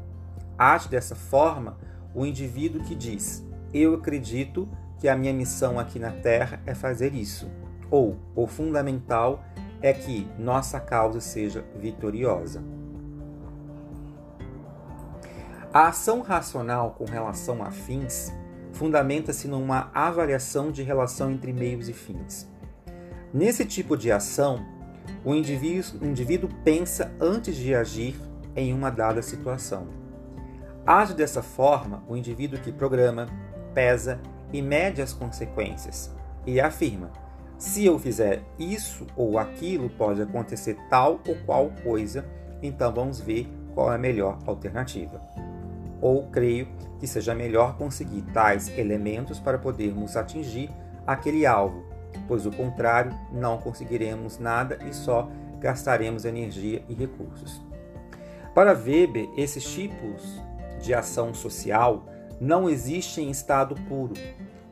Age 0.59 0.89
dessa 0.89 1.15
forma 1.15 1.79
o 2.15 2.27
indivíduo 2.27 2.83
que 2.83 2.95
diz: 2.95 3.45
Eu 3.73 3.95
acredito 3.95 4.69
que 4.99 5.09
a 5.09 5.17
minha 5.17 5.33
missão 5.33 5.79
aqui 5.79 5.99
na 5.99 6.11
Terra 6.11 6.61
é 6.67 6.75
fazer 6.75 7.15
isso, 7.15 7.51
ou 7.91 8.17
o 8.35 8.47
fundamental 8.47 9.43
é 9.81 9.93
que 9.93 10.29
nossa 10.39 10.79
causa 10.79 11.21
seja 11.21 11.65
vitoriosa. 11.77 12.63
A 15.73 15.89
ação 15.89 16.21
racional 16.21 16.91
com 16.99 17.05
relação 17.05 17.63
a 17.63 17.71
fins 17.71 18.33
fundamenta-se 18.73 19.47
numa 19.47 19.91
avaliação 19.95 20.71
de 20.71 20.83
relação 20.83 21.31
entre 21.31 21.53
meios 21.53 21.89
e 21.89 21.93
fins. 21.93 22.49
Nesse 23.33 23.65
tipo 23.65 23.97
de 23.97 24.11
ação, 24.11 24.67
o 25.25 25.35
indivíduo, 25.35 26.01
o 26.03 26.07
indivíduo 26.07 26.51
pensa 26.65 27.13
antes 27.21 27.57
de 27.57 27.75
agir 27.75 28.15
em 28.57 28.73
uma 28.73 28.91
dada 28.91 29.23
situação. 29.23 29.89
Age 30.87 31.15
dessa 31.15 31.43
forma 31.43 32.03
o 32.09 32.17
indivíduo 32.17 32.59
que 32.59 32.73
programa, 32.73 33.29
pesa 33.75 34.21
e 34.53 34.61
mede 34.61 35.01
as 35.01 35.13
consequências 35.13 36.15
e 36.47 36.61
afirma: 36.61 37.11
se 37.59 37.85
eu 37.85 37.99
fizer 37.99 38.43
isso 38.59 39.07
ou 39.15 39.39
aquilo, 39.39 39.91
pode 39.91 40.23
acontecer 40.23 40.77
tal 40.89 41.21
ou 41.27 41.37
qual 41.47 41.71
coisa, 41.83 42.25
então 42.63 42.93
vamos 42.93 43.21
ver 43.21 43.47
qual 43.75 43.93
é 43.93 43.95
a 43.95 43.99
melhor 43.99 44.39
alternativa 44.47 45.21
ou 46.01 46.27
creio 46.29 46.69
que 46.99 47.07
seja 47.07 47.35
melhor 47.35 47.77
conseguir 47.77 48.23
tais 48.33 48.69
elementos 48.79 49.39
para 49.39 49.59
podermos 49.59 50.17
atingir 50.17 50.71
aquele 51.07 51.47
alvo, 51.47 51.85
pois 52.27 52.47
o 52.47 52.51
contrário 52.51 53.13
não 53.33 53.59
conseguiremos 53.59 54.39
nada 54.39 54.79
e 54.89 54.95
só 54.95 55.29
gastaremos 55.59 56.25
energia 56.25 56.83
e 56.89 56.95
recursos. 56.95 57.61
Para 58.55 58.73
Weber, 58.73 59.29
esses 59.37 59.65
tipos 59.65 60.41
de 60.81 60.95
ação 60.95 61.33
social 61.33 62.07
não 62.41 62.69
existem 62.69 63.29
em 63.29 63.31
estado 63.31 63.75
puro, 63.89 64.15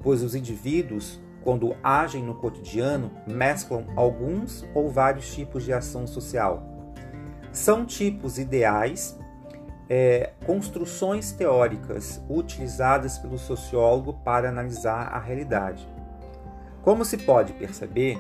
pois 0.03 0.23
os 0.23 0.35
indivíduos, 0.35 1.21
quando 1.43 1.77
agem 1.83 2.23
no 2.23 2.35
cotidiano, 2.35 3.11
mesclam 3.27 3.85
alguns 3.95 4.65
ou 4.75 4.89
vários 4.89 5.33
tipos 5.35 5.65
de 5.65 5.73
ação 5.73 6.07
social. 6.07 6.63
São 7.53 7.85
tipos 7.85 8.39
ideais 8.39 9.19
é, 9.89 10.33
construções 10.45 11.33
teóricas 11.33 12.23
utilizadas 12.29 13.19
pelo 13.19 13.39
sociólogo 13.39 14.15
para 14.25 14.49
analisar 14.49 15.09
a 15.09 15.19
realidade. 15.19 15.89
Como 16.89 17.05
se 17.05 17.19
pode 17.19 17.53
perceber, 17.53 18.17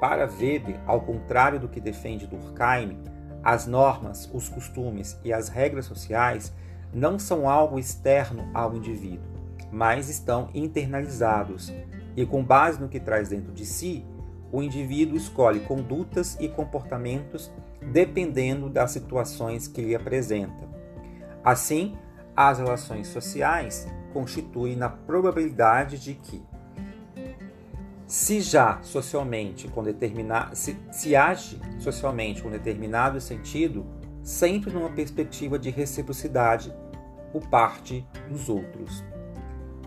para 0.00 0.24
Weber, 0.24 0.80
ao 0.86 1.02
contrário 1.02 1.60
do 1.60 1.68
que 1.68 1.78
defende 1.78 2.26
Durkheim, 2.26 2.98
as 3.44 3.66
normas, 3.66 4.26
os 4.32 4.48
costumes 4.48 5.20
e 5.22 5.34
as 5.34 5.50
regras 5.50 5.84
sociais 5.84 6.50
não 6.94 7.18
são 7.18 7.46
algo 7.46 7.78
externo 7.78 8.48
ao 8.54 8.74
indivíduo, 8.74 9.28
mas 9.70 10.08
estão 10.08 10.48
internalizados 10.54 11.70
e, 12.16 12.24
com 12.24 12.42
base 12.42 12.80
no 12.80 12.88
que 12.88 12.98
traz 12.98 13.28
dentro 13.28 13.52
de 13.52 13.66
si, 13.66 14.02
o 14.50 14.62
indivíduo 14.62 15.18
escolhe 15.18 15.60
condutas 15.60 16.38
e 16.40 16.48
comportamentos 16.48 17.52
dependendo 17.82 18.70
das 18.70 18.92
situações 18.92 19.68
que 19.68 19.82
lhe 19.82 19.94
apresenta. 19.94 20.66
Assim, 21.44 21.98
as 22.34 22.60
relações 22.60 23.08
sociais 23.08 23.86
constituem 24.14 24.74
na 24.74 24.88
probabilidade 24.88 25.98
de 25.98 26.14
que 26.14 26.42
se 28.06 28.40
já 28.40 28.78
socialmente 28.82 29.66
com 29.68 29.82
determinado 29.82 30.54
se, 30.54 30.78
se 30.92 31.16
age 31.16 31.60
socialmente 31.78 32.42
com 32.42 32.50
determinado 32.50 33.20
sentido, 33.20 33.84
sempre 34.22 34.72
numa 34.72 34.90
perspectiva 34.90 35.58
de 35.58 35.70
reciprocidade 35.70 36.72
por 37.32 37.48
parte 37.48 38.06
dos 38.28 38.48
outros. 38.48 39.04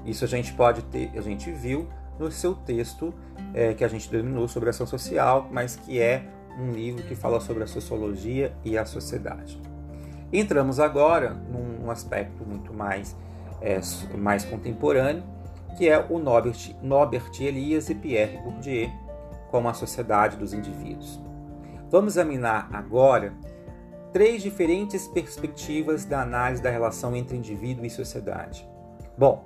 Isso 0.05 0.25
a 0.25 0.27
gente 0.27 0.53
pode 0.53 0.83
ter, 0.83 1.11
a 1.17 1.21
gente 1.21 1.51
viu 1.51 1.87
no 2.17 2.31
seu 2.31 2.53
texto 2.53 3.13
é, 3.53 3.73
que 3.73 3.83
a 3.83 3.87
gente 3.87 4.09
denominou 4.09 4.47
sobre 4.47 4.69
ação 4.69 4.85
social, 4.85 5.47
mas 5.51 5.75
que 5.75 6.01
é 6.01 6.27
um 6.57 6.71
livro 6.71 7.03
que 7.03 7.15
fala 7.15 7.39
sobre 7.39 7.63
a 7.63 7.67
sociologia 7.67 8.53
e 8.65 8.77
a 8.77 8.85
sociedade. 8.85 9.61
Entramos 10.31 10.79
agora 10.79 11.33
num 11.33 11.89
aspecto 11.89 12.45
muito 12.45 12.73
mais, 12.73 13.15
é, 13.61 13.79
mais 14.17 14.45
contemporâneo, 14.45 15.23
que 15.77 15.87
é 15.87 16.05
o 16.09 16.19
Norbert, 16.19 16.75
Norbert 16.81 17.31
Elias 17.39 17.89
e 17.89 17.95
Pierre 17.95 18.37
Bourdieu, 18.37 18.89
como 19.49 19.67
a 19.67 19.73
sociedade 19.73 20.37
dos 20.37 20.53
indivíduos. 20.53 21.19
Vamos 21.89 22.13
examinar 22.13 22.69
agora 22.71 23.33
três 24.11 24.41
diferentes 24.41 25.07
perspectivas 25.07 26.05
da 26.05 26.21
análise 26.21 26.61
da 26.61 26.69
relação 26.69 27.15
entre 27.15 27.37
indivíduo 27.37 27.85
e 27.85 27.89
sociedade. 27.89 28.67
Bom, 29.17 29.45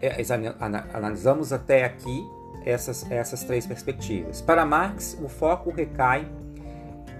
é, 0.00 0.16
analisamos 0.92 1.52
até 1.52 1.84
aqui 1.84 2.22
essas, 2.64 3.10
essas 3.10 3.44
três 3.44 3.66
perspectivas. 3.66 4.40
Para 4.40 4.64
Marx, 4.66 5.16
o 5.22 5.28
foco 5.28 5.70
recai 5.70 6.28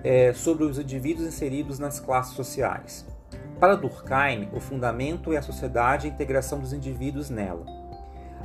é, 0.02 0.32
sobre 0.32 0.64
os 0.64 0.78
indivíduos 0.78 1.26
inseridos 1.26 1.78
nas 1.78 2.00
classes 2.00 2.34
sociais. 2.34 3.06
Para 3.58 3.74
Durkheim, 3.74 4.48
o 4.52 4.60
fundamento 4.60 5.32
é 5.32 5.38
a 5.38 5.42
sociedade 5.42 6.06
e 6.06 6.10
a 6.10 6.12
integração 6.12 6.58
dos 6.58 6.72
indivíduos 6.72 7.30
nela. 7.30 7.64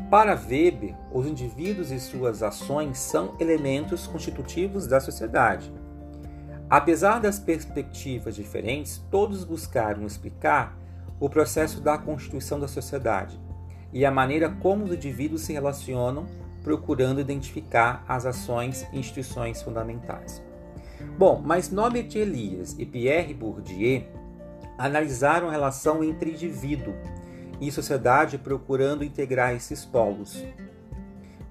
Para 0.10 0.36
Weber, 0.36 0.96
os 1.12 1.26
indivíduos 1.26 1.92
e 1.92 2.00
suas 2.00 2.44
ações 2.44 2.98
são 2.98 3.36
elementos 3.40 4.08
constitutivos 4.08 4.86
da 4.88 5.00
sociedade. 5.00 5.72
Apesar 6.70 7.20
das 7.20 7.40
perspectivas 7.40 8.36
diferentes, 8.36 9.02
todos 9.10 9.44
buscaram 9.44 10.06
explicar 10.06 10.78
o 11.20 11.30
processo 11.30 11.82
da 11.82 11.98
constituição 11.98 12.60
da 12.60 12.68
sociedade 12.68 13.40
e 13.94 14.06
a 14.06 14.12
maneira 14.12 14.50
como 14.50 14.86
os 14.86 14.94
indivíduos 14.94 15.42
se 15.42 15.54
relacionam, 15.54 16.26
procurando 16.64 17.22
identificar 17.22 18.04
as 18.08 18.26
ações 18.26 18.88
e 18.94 19.00
instituições 19.00 19.62
fundamentais. 19.62 20.42
Bom, 21.18 21.42
mas 21.44 21.70
Norbert 21.70 22.16
Elias 22.16 22.76
e 22.78 22.86
Pierre 22.86 23.34
Bourdieu 23.34 24.04
analisaram 24.78 25.50
a 25.50 25.52
relação 25.52 26.04
entre 26.04 26.32
indivíduo 26.32 26.94
e 27.62 27.72
sociedade 27.72 28.40
procurando 28.40 29.04
integrar 29.04 29.54
esses 29.54 29.86
polos. 29.86 30.44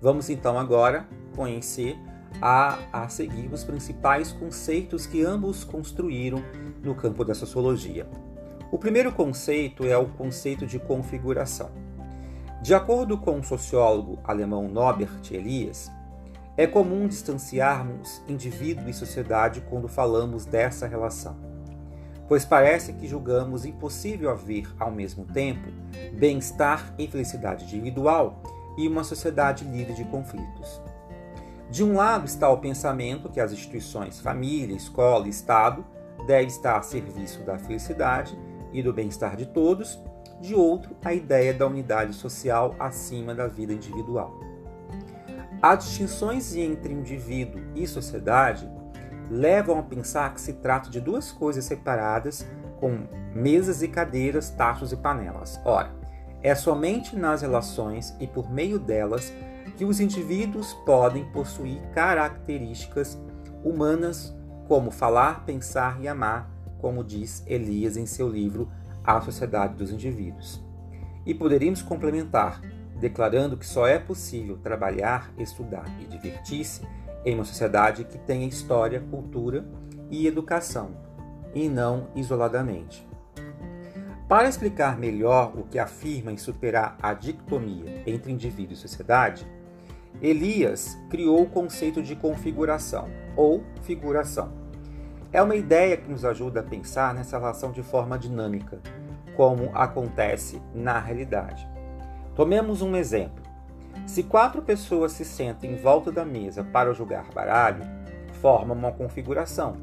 Vamos 0.03 0.29
então 0.29 0.59
agora 0.59 1.09
conhecer 1.37 1.97
a, 2.43 2.79
a 2.93 3.09
seguir 3.09 3.51
os 3.53 3.65
principais 3.65 4.33
conceitos 4.33 5.07
que 5.07 5.25
ambos 5.25 5.63
construíram 5.63 6.43
no 6.83 6.95
campo 6.95 7.25
da 7.25 7.35
sociologia. 7.35 8.07
O 8.73 8.79
primeiro 8.79 9.13
conceito 9.13 9.87
é 9.87 9.97
o 9.97 10.07
conceito 10.07 10.67
de 10.67 10.79
configuração. 10.79 11.71
De 12.63 12.75
acordo 12.75 13.17
com 13.17 13.39
o 13.39 13.45
sociólogo 13.45 14.19
alemão 14.25 14.69
Norbert 14.69 15.23
Elias, 15.31 15.91
é 16.57 16.67
comum 16.67 17.09
distanciarmos 17.09 18.23
indivíduo 18.29 18.89
e 18.89 18.93
sociedade 18.93 19.63
quando 19.63 19.89
falamos 19.89 20.45
dessa 20.45 20.87
relação, 20.87 21.37
pois 22.31 22.45
parece 22.45 22.93
que 22.93 23.09
julgamos 23.09 23.65
impossível 23.65 24.31
haver, 24.31 24.73
ao 24.79 24.89
mesmo 24.89 25.25
tempo, 25.25 25.69
bem-estar 26.13 26.95
e 26.97 27.09
felicidade 27.09 27.65
individual 27.65 28.41
e 28.79 28.87
uma 28.87 29.03
sociedade 29.03 29.65
livre 29.65 29.95
de 29.95 30.05
conflitos. 30.05 30.81
De 31.69 31.83
um 31.83 31.97
lado 31.97 32.27
está 32.27 32.49
o 32.49 32.59
pensamento 32.59 33.29
que 33.29 33.41
as 33.41 33.51
instituições 33.51 34.21
família, 34.21 34.77
escola 34.77 35.27
e 35.27 35.31
Estado 35.31 35.85
devem 36.25 36.47
estar 36.47 36.79
a 36.79 36.83
serviço 36.83 37.41
da 37.43 37.59
felicidade 37.59 38.39
e 38.73 38.81
do 38.81 38.93
bem-estar 38.93 39.35
de 39.35 39.47
todos, 39.47 39.99
de 40.41 40.55
outro, 40.55 40.97
a 41.05 41.13
ideia 41.13 41.53
da 41.53 41.67
unidade 41.67 42.15
social 42.15 42.77
acima 42.79 43.35
da 43.35 43.49
vida 43.49 43.73
individual. 43.73 44.39
As 45.61 45.83
distinções 45.83 46.55
entre 46.55 46.95
indivíduo 46.95 47.61
e 47.75 47.89
sociedade 47.89 48.71
levam 49.31 49.79
a 49.79 49.83
pensar 49.83 50.35
que 50.35 50.41
se 50.41 50.55
trata 50.55 50.91
de 50.91 51.01
duas 51.01 51.31
coisas 51.31 51.65
separadas, 51.65 52.45
com 52.81 53.07
mesas 53.33 53.83
e 53.83 53.89
cadeiras, 53.89 54.51
tachos 54.51 54.93
e 54.93 54.97
panelas. 54.97 55.61
Ora, 55.65 55.95
é 56.43 56.55
somente 56.55 57.15
nas 57.15 57.43
relações 57.43 58.15
e 58.19 58.27
por 58.27 58.51
meio 58.51 58.79
delas 58.79 59.33
que 59.77 59.85
os 59.85 60.01
indivíduos 60.01 60.73
podem 60.85 61.25
possuir 61.33 61.81
características 61.95 63.19
humanas 63.63 64.35
como 64.67 64.91
falar, 64.91 65.45
pensar 65.45 66.01
e 66.01 66.09
amar, 66.09 66.51
como 66.81 67.05
diz 67.05 67.45
Elias 67.47 67.97
em 67.97 68.07
seu 68.07 68.29
livro 68.29 68.71
A 69.05 69.21
Sociedade 69.21 69.75
dos 69.75 69.91
Indivíduos. 69.91 70.65
E 71.27 71.35
poderíamos 71.35 71.83
complementar, 71.83 72.61
declarando 72.99 73.57
que 73.57 73.67
só 73.67 73.87
é 73.87 73.99
possível 73.99 74.59
trabalhar, 74.59 75.31
estudar 75.39 75.85
e 76.01 76.07
divertir-se 76.07 76.83
em 77.25 77.35
uma 77.35 77.45
sociedade 77.45 78.05
que 78.05 78.19
tenha 78.19 78.47
história, 78.47 79.01
cultura 79.11 79.65
e 80.11 80.27
educação, 80.27 80.91
e 81.55 81.69
não 81.69 82.09
isoladamente. 82.15 83.09
Para 84.29 84.49
explicar 84.49 84.97
melhor 84.97 85.53
o 85.57 85.65
que 85.65 85.79
afirma 85.79 86.31
em 86.31 86.37
superar 86.37 86.97
a 87.03 87.13
dicotomia 87.13 88.03
entre 88.07 88.31
indivíduo 88.31 88.75
e 88.75 88.77
sociedade, 88.77 89.47
Elias 90.23 90.97
criou 91.09 91.43
o 91.43 91.49
conceito 91.49 92.03
de 92.03 92.15
configuração 92.15 93.09
ou 93.37 93.65
figuração. 93.83 94.53
É 95.33 95.43
uma 95.43 95.57
ideia 95.57 95.97
que 95.97 96.11
nos 96.11 96.25
ajuda 96.25 96.61
a 96.61 96.63
pensar 96.63 97.15
nessa 97.15 97.39
relação 97.39 97.73
de 97.73 97.83
forma 97.83 98.19
dinâmica, 98.19 98.81
como 99.37 99.71
acontece 99.75 100.61
na 100.75 100.99
realidade. 100.99 101.69
Tomemos 102.35 102.83
um 102.83 102.97
exemplo. 102.97 103.50
Se 104.11 104.25
quatro 104.25 104.61
pessoas 104.61 105.13
se 105.13 105.25
sentam 105.25 105.71
em 105.71 105.77
volta 105.77 106.11
da 106.11 106.25
mesa 106.25 106.65
para 106.65 106.93
jogar 106.93 107.31
baralho, 107.33 107.85
forma 108.41 108.75
uma 108.75 108.91
configuração, 108.91 109.77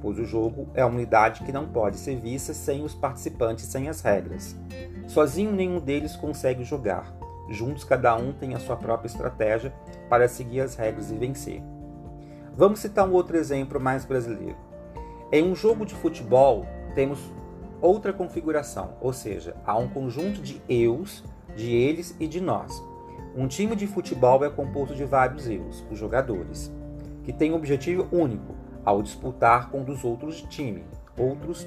pois 0.00 0.18
o 0.18 0.24
jogo 0.24 0.70
é 0.72 0.82
uma 0.82 0.94
unidade 0.94 1.44
que 1.44 1.52
não 1.52 1.68
pode 1.68 1.98
ser 1.98 2.16
vista 2.16 2.54
sem 2.54 2.82
os 2.82 2.94
participantes 2.94 3.66
sem 3.66 3.90
as 3.90 4.00
regras. 4.00 4.56
Sozinho 5.06 5.52
nenhum 5.52 5.80
deles 5.80 6.16
consegue 6.16 6.64
jogar. 6.64 7.14
Juntos, 7.50 7.84
cada 7.84 8.16
um 8.16 8.32
tem 8.32 8.54
a 8.54 8.58
sua 8.58 8.74
própria 8.74 9.06
estratégia 9.06 9.70
para 10.08 10.28
seguir 10.28 10.62
as 10.62 10.76
regras 10.76 11.10
e 11.10 11.16
vencer. 11.16 11.62
Vamos 12.56 12.80
citar 12.80 13.06
um 13.06 13.12
outro 13.12 13.36
exemplo 13.36 13.78
mais 13.78 14.06
brasileiro. 14.06 14.56
Em 15.30 15.44
um 15.44 15.54
jogo 15.54 15.84
de 15.84 15.94
futebol, 15.94 16.64
temos 16.94 17.18
outra 17.82 18.14
configuração, 18.14 18.96
ou 18.98 19.12
seja, 19.12 19.54
há 19.62 19.76
um 19.76 19.90
conjunto 19.90 20.40
de 20.40 20.62
eus, 20.70 21.22
de 21.54 21.70
eles 21.70 22.16
e 22.18 22.26
de 22.26 22.40
nós. 22.40 22.82
Um 23.36 23.48
time 23.48 23.74
de 23.74 23.88
futebol 23.88 24.44
é 24.44 24.48
composto 24.48 24.94
de 24.94 25.04
vários 25.04 25.48
eus, 25.48 25.84
os 25.90 25.98
jogadores, 25.98 26.72
que 27.24 27.32
têm 27.32 27.50
um 27.50 27.56
objetivo 27.56 28.06
único 28.12 28.54
ao 28.84 29.02
disputar 29.02 29.70
com 29.70 29.82
dos 29.82 30.04
outros 30.04 30.42
time, 30.42 30.84
outros 31.18 31.66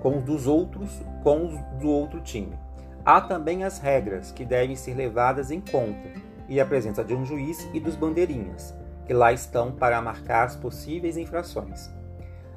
com 0.00 0.18
os 0.18 0.24
dos 0.24 0.48
outros 0.48 1.00
com 1.22 1.46
os 1.46 1.80
do 1.80 1.88
outro 1.88 2.20
time. 2.20 2.58
Há 3.04 3.20
também 3.20 3.62
as 3.62 3.78
regras 3.78 4.32
que 4.32 4.44
devem 4.44 4.74
ser 4.74 4.94
levadas 4.94 5.52
em 5.52 5.60
conta 5.60 6.10
e 6.48 6.60
a 6.60 6.66
presença 6.66 7.04
de 7.04 7.14
um 7.14 7.24
juiz 7.24 7.68
e 7.72 7.78
dos 7.78 7.94
bandeirinhas, 7.94 8.74
que 9.06 9.14
lá 9.14 9.32
estão 9.32 9.70
para 9.70 10.02
marcar 10.02 10.44
as 10.44 10.56
possíveis 10.56 11.16
infrações. 11.16 11.88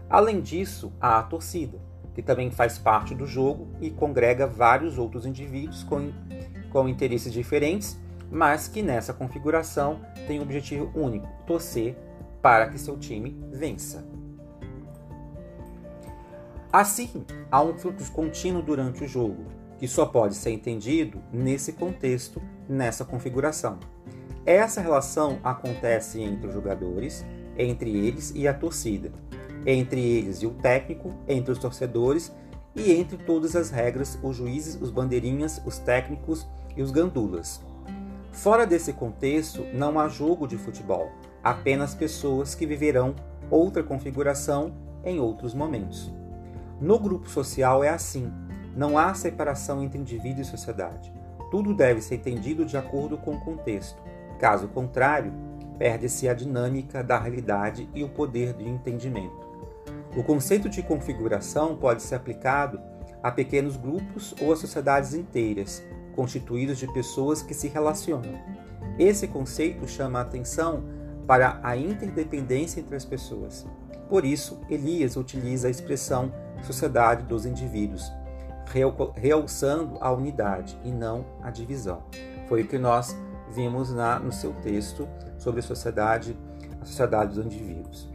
Além 0.10 0.42
disso, 0.42 0.92
há 1.00 1.20
a 1.20 1.24
torcida, 1.24 1.78
que 2.16 2.24
também 2.24 2.50
faz 2.50 2.80
parte 2.80 3.14
do 3.14 3.28
jogo 3.28 3.68
e 3.80 3.92
congrega 3.92 4.48
vários 4.48 4.98
outros 4.98 5.24
indivíduos 5.24 5.84
com, 5.84 6.12
com 6.72 6.90
interesses 6.90 7.32
diferentes, 7.32 8.00
mas 8.32 8.68
que 8.68 8.82
nessa 8.82 9.13
configuração 9.13 10.02
tem 10.28 10.39
um 10.39 10.44
objetivo 10.44 10.92
único: 10.96 11.28
torcer 11.46 11.98
para 12.42 12.70
que 12.70 12.80
seu 12.80 12.98
time 12.98 13.39
vença. 13.52 14.06
Assim, 16.72 17.26
há 17.50 17.62
um 17.62 17.78
fluxo 17.78 18.12
contínuo 18.12 18.62
durante 18.62 19.04
o 19.04 19.08
jogo, 19.08 19.46
que 19.80 19.88
só 19.88 20.06
pode 20.06 20.36
ser 20.36 20.52
entendido 20.52 21.20
nesse 21.34 21.74
contexto, 21.74 22.42
nessa 22.68 23.04
configuração. 23.04 23.80
Essa 24.46 24.80
relação 24.80 25.39
acontece 25.44 26.22
entre 26.22 26.48
os 26.48 26.54
jogadores, 26.54 27.26
entre 27.58 27.89
eles 27.89 28.32
e 28.36 28.48
a 28.48 28.54
torcida, 28.54 29.12
entre 29.65 30.00
eles 30.00 30.42
e 30.42 30.46
o 30.46 30.52
técnico, 30.52 31.13
entre 31.28 31.52
os 31.52 31.60
torcedores 31.60 32.32
e 32.76 32.92
entre 32.92 33.18
todas 33.18 33.56
as 33.56 33.72
regras, 33.72 34.18
os 34.22 34.38
juízes, 34.38 34.80
os 34.80 34.92
bandeirinhas, 34.92 35.62
os 35.65 35.80
técnicos 35.80 36.48
e 36.78 36.82
os 36.82 36.92
gandulas. 36.92 37.62
Fora 38.32 38.65
desse 38.65 38.94
contexto, 38.94 39.65
não 39.74 40.00
há 40.00 40.08
jogo 40.08 40.48
de 40.48 40.58
futebol, 40.58 41.12
apenas 41.44 41.96
pessoas 41.96 42.56
que 42.56 42.65
viverão 42.65 43.15
outra 43.50 43.84
configuração 43.84 44.74
em 45.04 45.20
outros 45.20 45.54
momentos. 45.54 46.12
No 46.80 46.98
grupo 47.00 47.30
social 47.30 47.84
é 47.84 47.89
assim 47.89 48.32
Não 48.76 48.98
há 48.98 49.13
separação 49.13 49.84
entre 49.84 50.00
indivíduo 50.00 50.42
e 50.42 50.46
sociedade. 50.46 51.12
Tudo 51.52 51.74
deve 51.74 52.02
ser 52.02 52.15
entendido 52.15 52.63
de 52.63 52.78
acordo 52.78 53.18
com 53.18 53.32
o 53.36 53.39
contexto. 53.39 54.02
Caso 54.38 54.68
contrário, 54.68 55.34
perde-se 55.78 56.30
a 56.30 56.34
dinâmica 56.34 57.04
da 57.04 57.18
realidade 57.18 57.89
e 57.94 58.04
o 58.04 58.10
poder 58.10 58.54
de 58.54 58.70
entendimento. 58.70 59.50
O 60.15 60.24
conceito 60.24 60.70
de 60.70 60.84
configuração 60.84 61.76
pode 61.76 62.04
ser 62.04 62.15
aplicado 62.15 62.80
a 63.22 63.32
pequenos 63.32 63.76
grupos 63.76 64.34
ou 64.42 64.54
a 64.54 64.56
sociedades 64.56 65.13
inteiras, 65.13 65.84
constituídos 66.15 66.78
de 66.78 66.91
pessoas 66.91 67.41
que 67.41 67.54
se 67.54 67.67
relacionam. 67.67 68.39
Esse 68.98 69.28
conceito 69.28 69.88
chama 69.88 70.19
a 70.19 70.24
atenção 70.24 70.84
para 71.26 71.60
a 71.63 71.78
interdependência 71.78 72.80
entre 72.80 72.95
as 72.95 73.06
pessoas. 73.06 73.65
Por 74.10 74.26
isso, 74.26 74.60
Elias 74.69 75.15
utiliza 75.15 75.67
a 75.67 75.72
expressão 75.72 76.34
sociedade 76.63 77.24
dos 77.24 77.45
indivíduos, 77.45 78.12
realçando 79.15 79.98
a 80.02 80.12
unidade 80.12 80.78
e 80.84 80.91
não 80.91 81.26
a 81.41 81.50
divisão. 81.50 82.04
Foi 82.48 82.63
o 82.63 82.67
que 82.67 82.78
nós 82.78 83.15
vimos 83.52 83.93
na, 83.93 84.19
no 84.19 84.32
seu 84.32 84.54
texto 84.56 85.08
sobre 85.38 85.60
a 85.60 85.63
sociedade, 85.63 86.38
a 86.82 86.86
sociedade 86.86 87.36
dos 87.36 87.45
indivíduos. 87.45 88.10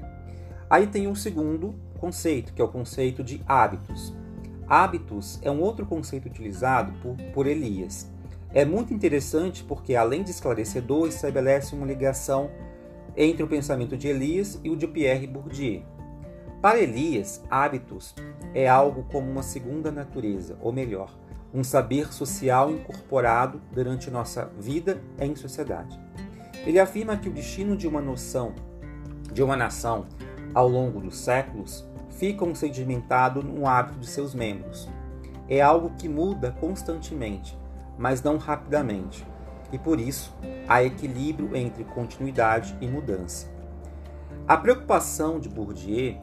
Aí 0.68 0.86
tem 0.86 1.06
um 1.06 1.14
segundo 1.14 1.74
conceito, 1.98 2.52
que 2.52 2.60
é 2.60 2.64
o 2.64 2.68
conceito 2.68 3.22
de 3.22 3.40
hábitos. 3.46 4.14
Hábitos 4.68 5.38
é 5.42 5.50
um 5.50 5.60
outro 5.60 5.84
conceito 5.84 6.26
utilizado 6.26 6.92
por, 7.00 7.16
por 7.32 7.46
Elias. 7.46 8.10
É 8.52 8.64
muito 8.64 8.94
interessante 8.94 9.64
porque, 9.64 9.94
além 9.94 10.22
de 10.22 10.30
esclarecedor, 10.30 11.08
estabelece 11.08 11.74
uma 11.74 11.86
ligação 11.86 12.50
entre 13.16 13.42
o 13.42 13.48
pensamento 13.48 13.96
de 13.96 14.08
Elias 14.08 14.60
e 14.62 14.70
o 14.70 14.76
de 14.76 14.86
Pierre 14.86 15.26
Bourdieu. 15.26 15.82
Para 16.62 16.78
Elias, 16.78 17.42
hábitos 17.50 18.14
é 18.54 18.68
algo 18.68 19.04
como 19.10 19.30
uma 19.30 19.42
segunda 19.42 19.90
natureza, 19.90 20.56
ou 20.62 20.72
melhor, 20.72 21.10
um 21.52 21.62
saber 21.62 22.12
social 22.12 22.70
incorporado 22.70 23.60
durante 23.70 24.10
nossa 24.10 24.46
vida 24.58 25.00
em 25.18 25.36
sociedade. 25.36 26.00
Ele 26.64 26.78
afirma 26.78 27.16
que 27.16 27.28
o 27.28 27.32
destino 27.32 27.76
de 27.76 27.86
uma 27.86 28.00
noção, 28.00 28.54
de 29.32 29.42
uma 29.42 29.56
nação, 29.56 30.06
ao 30.54 30.68
longo 30.68 31.00
dos 31.00 31.18
séculos, 31.18 31.84
ficam 32.18 32.54
sedimentado 32.54 33.42
no 33.42 33.66
hábito 33.66 33.98
de 33.98 34.06
seus 34.06 34.34
membros. 34.34 34.88
É 35.48 35.60
algo 35.60 35.90
que 35.98 36.08
muda 36.08 36.54
constantemente, 36.60 37.58
mas 37.98 38.22
não 38.22 38.36
rapidamente, 38.36 39.26
e 39.72 39.78
por 39.78 40.00
isso 40.00 40.34
há 40.68 40.82
equilíbrio 40.82 41.54
entre 41.54 41.84
continuidade 41.84 42.76
e 42.80 42.86
mudança. 42.86 43.52
A 44.46 44.56
preocupação 44.56 45.38
de 45.38 45.48
Bourdieu, 45.48 46.16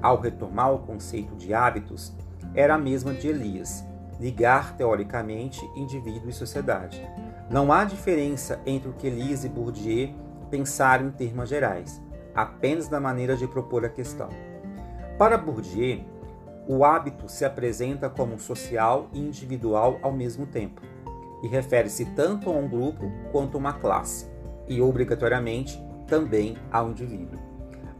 ao 0.00 0.20
retomar 0.20 0.72
o 0.72 0.80
conceito 0.80 1.34
de 1.36 1.52
hábitos, 1.52 2.12
era 2.54 2.74
a 2.74 2.78
mesma 2.78 3.12
de 3.12 3.28
Elias, 3.28 3.84
ligar 4.20 4.76
teoricamente 4.76 5.60
indivíduo 5.76 6.30
e 6.30 6.32
sociedade. 6.32 7.04
Não 7.50 7.72
há 7.72 7.84
diferença 7.84 8.60
entre 8.64 8.88
o 8.88 8.92
que 8.92 9.06
Elias 9.06 9.44
e 9.44 9.48
Bourdieu 9.48 10.10
pensaram 10.50 11.08
em 11.08 11.10
termos 11.10 11.48
gerais, 11.48 12.00
apenas 12.34 12.88
na 12.88 13.00
maneira 13.00 13.36
de 13.36 13.46
propor 13.46 13.84
a 13.84 13.88
questão. 13.88 14.28
Para 15.18 15.38
Bourdieu, 15.38 16.00
o 16.66 16.84
hábito 16.84 17.28
se 17.28 17.44
apresenta 17.44 18.10
como 18.10 18.38
social 18.40 19.08
e 19.12 19.20
individual 19.20 19.98
ao 20.02 20.10
mesmo 20.10 20.44
tempo, 20.44 20.82
e 21.40 21.46
refere-se 21.46 22.04
tanto 22.06 22.50
a 22.50 22.52
um 22.52 22.68
grupo 22.68 23.12
quanto 23.30 23.56
a 23.56 23.60
uma 23.60 23.72
classe, 23.74 24.26
e 24.66 24.80
obrigatoriamente 24.80 25.80
também 26.08 26.56
ao 26.72 26.90
indivíduo. 26.90 27.38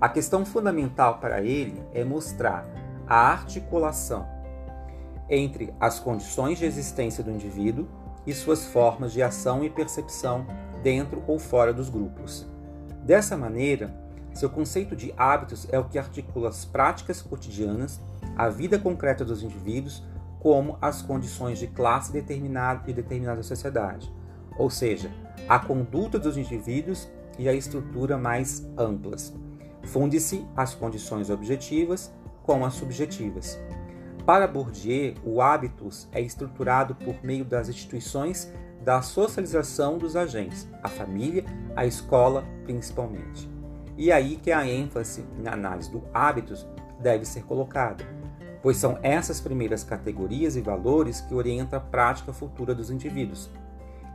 A 0.01 0.09
questão 0.09 0.45
fundamental 0.45 1.19
para 1.19 1.41
ele 1.41 1.81
é 1.93 2.03
mostrar 2.03 2.67
a 3.07 3.31
articulação 3.31 4.27
entre 5.31 5.73
as 5.79 6.01
condições 6.01 6.59
de 6.59 6.65
existência 6.65 7.23
do 7.23 7.31
indivíduo 7.31 7.87
e 8.27 8.35
suas 8.35 8.67
formas 8.67 9.13
de 9.13 9.23
ação 9.23 9.63
e 9.63 9.71
percepção 9.71 10.47
dentro 10.83 11.23
ou 11.29 11.39
fora 11.39 11.73
dos 11.73 11.89
grupos. 11.89 12.47
Dessa 13.05 13.37
maneira, 13.37 13.95
seu 14.35 14.51
conceito 14.51 14.97
de 14.97 15.15
hábitos 15.17 15.67
é 15.71 15.79
o 15.79 15.85
que 15.85 15.99
articula 15.99 16.49
as 16.49 16.65
práticas 16.65 17.23
cotidianas, 17.23 18.01
a 18.37 18.49
vida 18.49 18.79
concreta 18.79 19.25
dos 19.25 19.43
indivíduos, 19.43 20.03
como 20.41 20.77
as 20.83 21.01
condições 21.01 21.59
de 21.59 21.69
classe 21.69 22.13
determinada 22.13 22.85
de 22.85 22.93
determinada 22.93 23.43
sociedade, 23.43 24.13
ou 24.59 24.69
seja, 24.69 25.11
a 25.49 25.59
conduta 25.59 26.19
dos 26.19 26.37
indivíduos 26.37 27.09
e 27.39 27.49
a 27.49 27.55
estrutura 27.55 28.19
mais 28.19 28.67
amplas. 28.77 29.33
Funde-se 29.85 30.45
as 30.57 30.75
condições 30.75 31.31
objetivas 31.31 32.13
com 32.43 32.65
as 32.65 32.75
subjetivas. 32.75 33.59
Para 34.27 34.47
Bourdieu, 34.47 35.15
o 35.25 35.41
hábitos 35.41 36.09
é 36.13 36.21
estruturado 36.21 36.95
por 36.95 37.23
meio 37.23 37.45
das 37.45 37.69
instituições 37.69 38.53
da 38.83 39.01
socialização 39.01 39.97
dos 39.97 40.17
agentes, 40.17 40.69
a 40.83 40.89
família, 40.89 41.45
a 41.75 41.87
escola 41.87 42.45
principalmente. 42.65 43.54
E 43.97 44.11
aí 44.11 44.37
que 44.37 44.51
a 44.51 44.67
ênfase 44.67 45.25
na 45.39 45.53
análise 45.53 45.91
do 45.91 46.03
hábitos 46.13 46.67
deve 47.01 47.25
ser 47.25 47.45
colocada, 47.45 48.05
pois 48.63 48.77
são 48.77 48.99
essas 49.03 49.41
primeiras 49.41 49.85
categorias 49.85 50.57
e 50.57 50.61
valores 50.61 51.21
que 51.21 51.35
orientam 51.35 51.79
a 51.79 51.83
prática 51.83 52.33
futura 52.33 52.75
dos 52.75 52.91
indivíduos. 52.91 53.51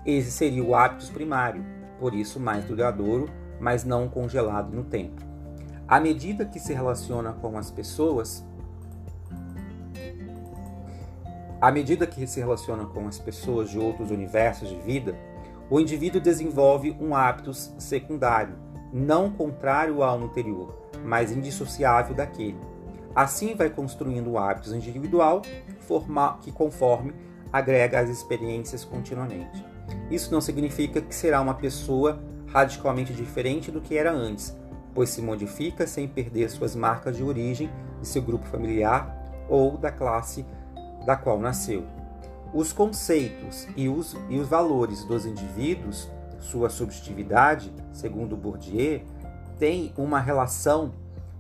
Esse 0.06 0.32
seria 0.32 0.64
o 0.64 0.76
hábitos 0.76 1.10
primário, 1.10 1.64
por 2.00 2.14
isso 2.14 2.40
mais 2.40 2.66
duradouro, 2.66 3.30
mas 3.60 3.84
não 3.84 4.10
congelado 4.10 4.74
no 4.74 4.84
tempo. 4.84 5.22
À 5.88 6.00
medida 6.00 6.46
que 6.46 6.60
se 6.60 6.74
relaciona 6.74 7.34
com 7.34 7.58
as 7.58 7.72
pessoas, 7.72 8.46
à 11.60 11.72
medida 11.72 12.08
que 12.08 12.26
se 12.26 12.40
relaciona 12.40 12.86
com 12.86 13.08
as 13.08 13.20
pessoas 13.20 13.70
de 13.70 13.78
outros 13.78 14.12
universos 14.12 14.70
de 14.70 14.80
vida, 14.82 15.16
o 15.70 15.80
indivíduo 15.80 16.22
desenvolve 16.22 16.96
um 17.00 17.16
hábito 17.16 17.54
secundário, 17.54 18.56
não 18.92 19.30
contrário 19.30 20.04
ao 20.04 20.20
anterior, 20.20 20.78
mas 21.04 21.32
indissociável 21.32 22.16
daquele. 22.16 22.60
Assim 23.16 23.56
vai 23.56 23.70
construindo 23.70 24.38
hábitos 24.38 24.74
individual 24.74 25.42
que 26.42 26.52
conforme 26.52 27.14
agrega 27.52 28.00
as 28.00 28.10
experiências 28.10 28.86
continuamente. 28.86 29.66
Isso 30.10 30.32
não 30.32 30.40
significa 30.40 31.02
que 31.02 31.14
será 31.14 31.42
uma 31.42 31.56
pessoa 31.56 32.22
radicalmente 32.48 33.14
diferente 33.14 33.72
do 33.72 33.82
que 33.82 33.98
era 33.98 34.12
antes, 34.12 34.56
pois 34.94 35.10
se 35.10 35.22
modifica 35.22 35.88
sem 35.88 36.08
perder 36.08 36.50
suas 36.50 36.76
marcas 36.76 37.18
de 37.18 37.24
origem 37.24 37.70
de 38.00 38.08
seu 38.08 38.22
grupo 38.22 38.46
familiar 38.46 39.16
ou 39.50 39.78
da 39.78 39.92
classe 39.92 40.46
da 41.06 41.16
qual 41.16 41.40
nasceu. 41.40 41.84
Os 42.54 42.74
conceitos 42.74 43.68
e 43.76 43.88
os, 43.88 44.16
e 44.30 44.40
os 44.40 44.48
valores 44.48 45.04
dos 45.04 45.26
indivíduos 45.26 46.10
sua 46.40 46.70
subjetividade, 46.70 47.74
segundo 47.92 48.36
Bourdieu, 48.36 49.02
tem 49.58 49.94
uma 49.98 50.20
relação 50.20 50.94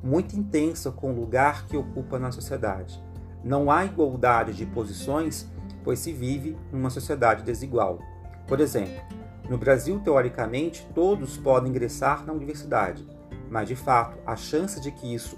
muito 0.03 0.37
intensa 0.37 0.91
com 0.91 1.11
o 1.11 1.15
lugar 1.15 1.65
que 1.67 1.77
ocupa 1.77 2.19
na 2.19 2.31
sociedade. 2.31 3.01
Não 3.43 3.71
há 3.71 3.85
igualdade 3.85 4.53
de 4.53 4.65
posições, 4.65 5.49
pois 5.83 5.99
se 5.99 6.11
vive 6.11 6.57
numa 6.71 6.89
sociedade 6.89 7.43
desigual. 7.43 7.99
Por 8.47 8.59
exemplo, 8.59 9.01
no 9.49 9.57
Brasil, 9.57 9.99
teoricamente, 9.99 10.87
todos 10.93 11.37
podem 11.37 11.69
ingressar 11.69 12.25
na 12.25 12.33
universidade, 12.33 13.07
mas 13.49 13.67
de 13.67 13.75
fato, 13.75 14.17
as 14.25 14.41
chances 14.41 14.81
de 14.81 14.91
que 14.91 15.13
isso 15.13 15.37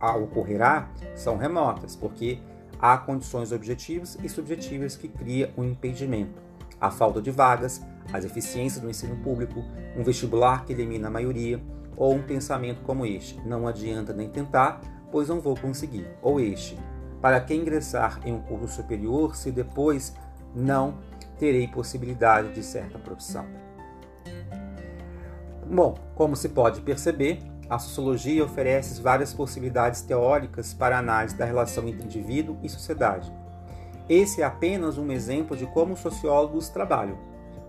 ocorrerá 0.00 0.88
são 1.16 1.36
remotas, 1.36 1.96
porque 1.96 2.38
há 2.78 2.96
condições 2.96 3.50
objetivas 3.50 4.16
e 4.22 4.28
subjetivas 4.28 4.96
que 4.96 5.08
criam 5.08 5.50
um 5.56 5.64
impedimento. 5.64 6.47
A 6.80 6.90
falta 6.90 7.20
de 7.20 7.30
vagas, 7.30 7.82
as 8.12 8.24
eficiências 8.24 8.82
do 8.82 8.88
ensino 8.88 9.16
público, 9.16 9.64
um 9.96 10.02
vestibular 10.02 10.64
que 10.64 10.72
elimina 10.72 11.08
a 11.08 11.10
maioria, 11.10 11.60
ou 11.96 12.14
um 12.14 12.22
pensamento 12.22 12.82
como 12.82 13.04
este: 13.04 13.40
não 13.46 13.66
adianta 13.66 14.12
nem 14.12 14.28
tentar, 14.28 14.80
pois 15.10 15.28
não 15.28 15.40
vou 15.40 15.56
conseguir. 15.56 16.06
Ou 16.22 16.40
este: 16.40 16.78
para 17.20 17.40
que 17.40 17.54
ingressar 17.54 18.20
em 18.24 18.32
um 18.32 18.40
curso 18.40 18.76
superior 18.76 19.34
se 19.34 19.50
depois 19.50 20.14
não 20.54 20.98
terei 21.38 21.66
possibilidade 21.66 22.52
de 22.52 22.62
certa 22.62 22.98
profissão? 22.98 23.46
Bom, 25.70 25.94
como 26.14 26.34
se 26.34 26.48
pode 26.48 26.80
perceber, 26.80 27.42
a 27.68 27.78
sociologia 27.78 28.42
oferece 28.42 29.02
várias 29.02 29.34
possibilidades 29.34 30.00
teóricas 30.00 30.72
para 30.72 30.98
análise 30.98 31.36
da 31.36 31.44
relação 31.44 31.86
entre 31.86 32.04
indivíduo 32.04 32.56
e 32.62 32.68
sociedade. 32.68 33.30
Esse 34.08 34.40
é 34.40 34.44
apenas 34.44 34.96
um 34.96 35.12
exemplo 35.12 35.56
de 35.56 35.66
como 35.66 35.92
os 35.92 36.00
sociólogos 36.00 36.68
trabalham. 36.70 37.18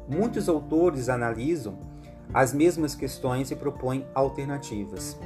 Muitos 0.07 0.47
autores 0.47 1.09
analisam 1.09 1.77
as 2.33 2.53
mesmas 2.53 2.95
questões 2.95 3.51
e 3.51 3.55
propõem 3.55 4.05
alternativas, 4.15 5.19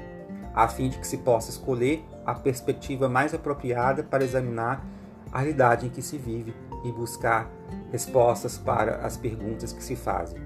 a 0.56 0.68
fim 0.68 0.90
de 0.90 0.98
que 0.98 1.08
se 1.08 1.18
possa 1.18 1.52
escolher 1.52 2.04
a 2.26 2.34
perspectiva 2.34 3.08
mais 3.08 3.34
apropriada 3.34 4.04
para 4.04 4.24
examinar 4.24 4.84
a 5.32 5.40
realidade 5.40 5.86
em 5.86 5.90
que 5.90 6.02
se 6.02 6.18
vive 6.18 6.54
e 6.84 6.92
buscar 6.92 7.50
respostas 7.92 8.58
para 8.58 8.98
as 8.98 9.16
perguntas 9.18 9.72
que 9.72 9.84
se 9.84 9.96
fazem. 9.96 10.42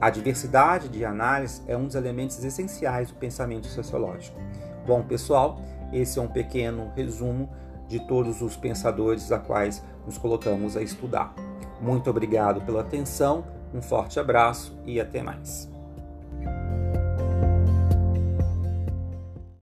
A 0.00 0.10
diversidade 0.10 0.88
de 0.88 1.04
análise 1.04 1.62
é 1.66 1.76
um 1.76 1.86
dos 1.86 1.94
elementos 1.94 2.44
essenciais 2.44 3.08
do 3.08 3.14
pensamento 3.14 3.66
sociológico. 3.66 4.38
Bom, 4.86 5.02
pessoal, 5.02 5.58
esse 5.92 6.18
é 6.18 6.22
um 6.22 6.28
pequeno 6.28 6.92
resumo 6.94 7.48
de 7.88 7.98
todos 7.98 8.42
os 8.42 8.56
pensadores 8.56 9.32
a 9.32 9.38
quais 9.38 9.82
nos 10.06 10.18
colocamos 10.18 10.76
a 10.76 10.82
estudar. 10.82 11.34
Muito 11.80 12.10
obrigado 12.10 12.60
pela 12.60 12.82
atenção, 12.82 13.44
um 13.74 13.80
forte 13.80 14.20
abraço 14.20 14.78
e 14.86 15.00
até 15.00 15.22
mais. 15.22 15.77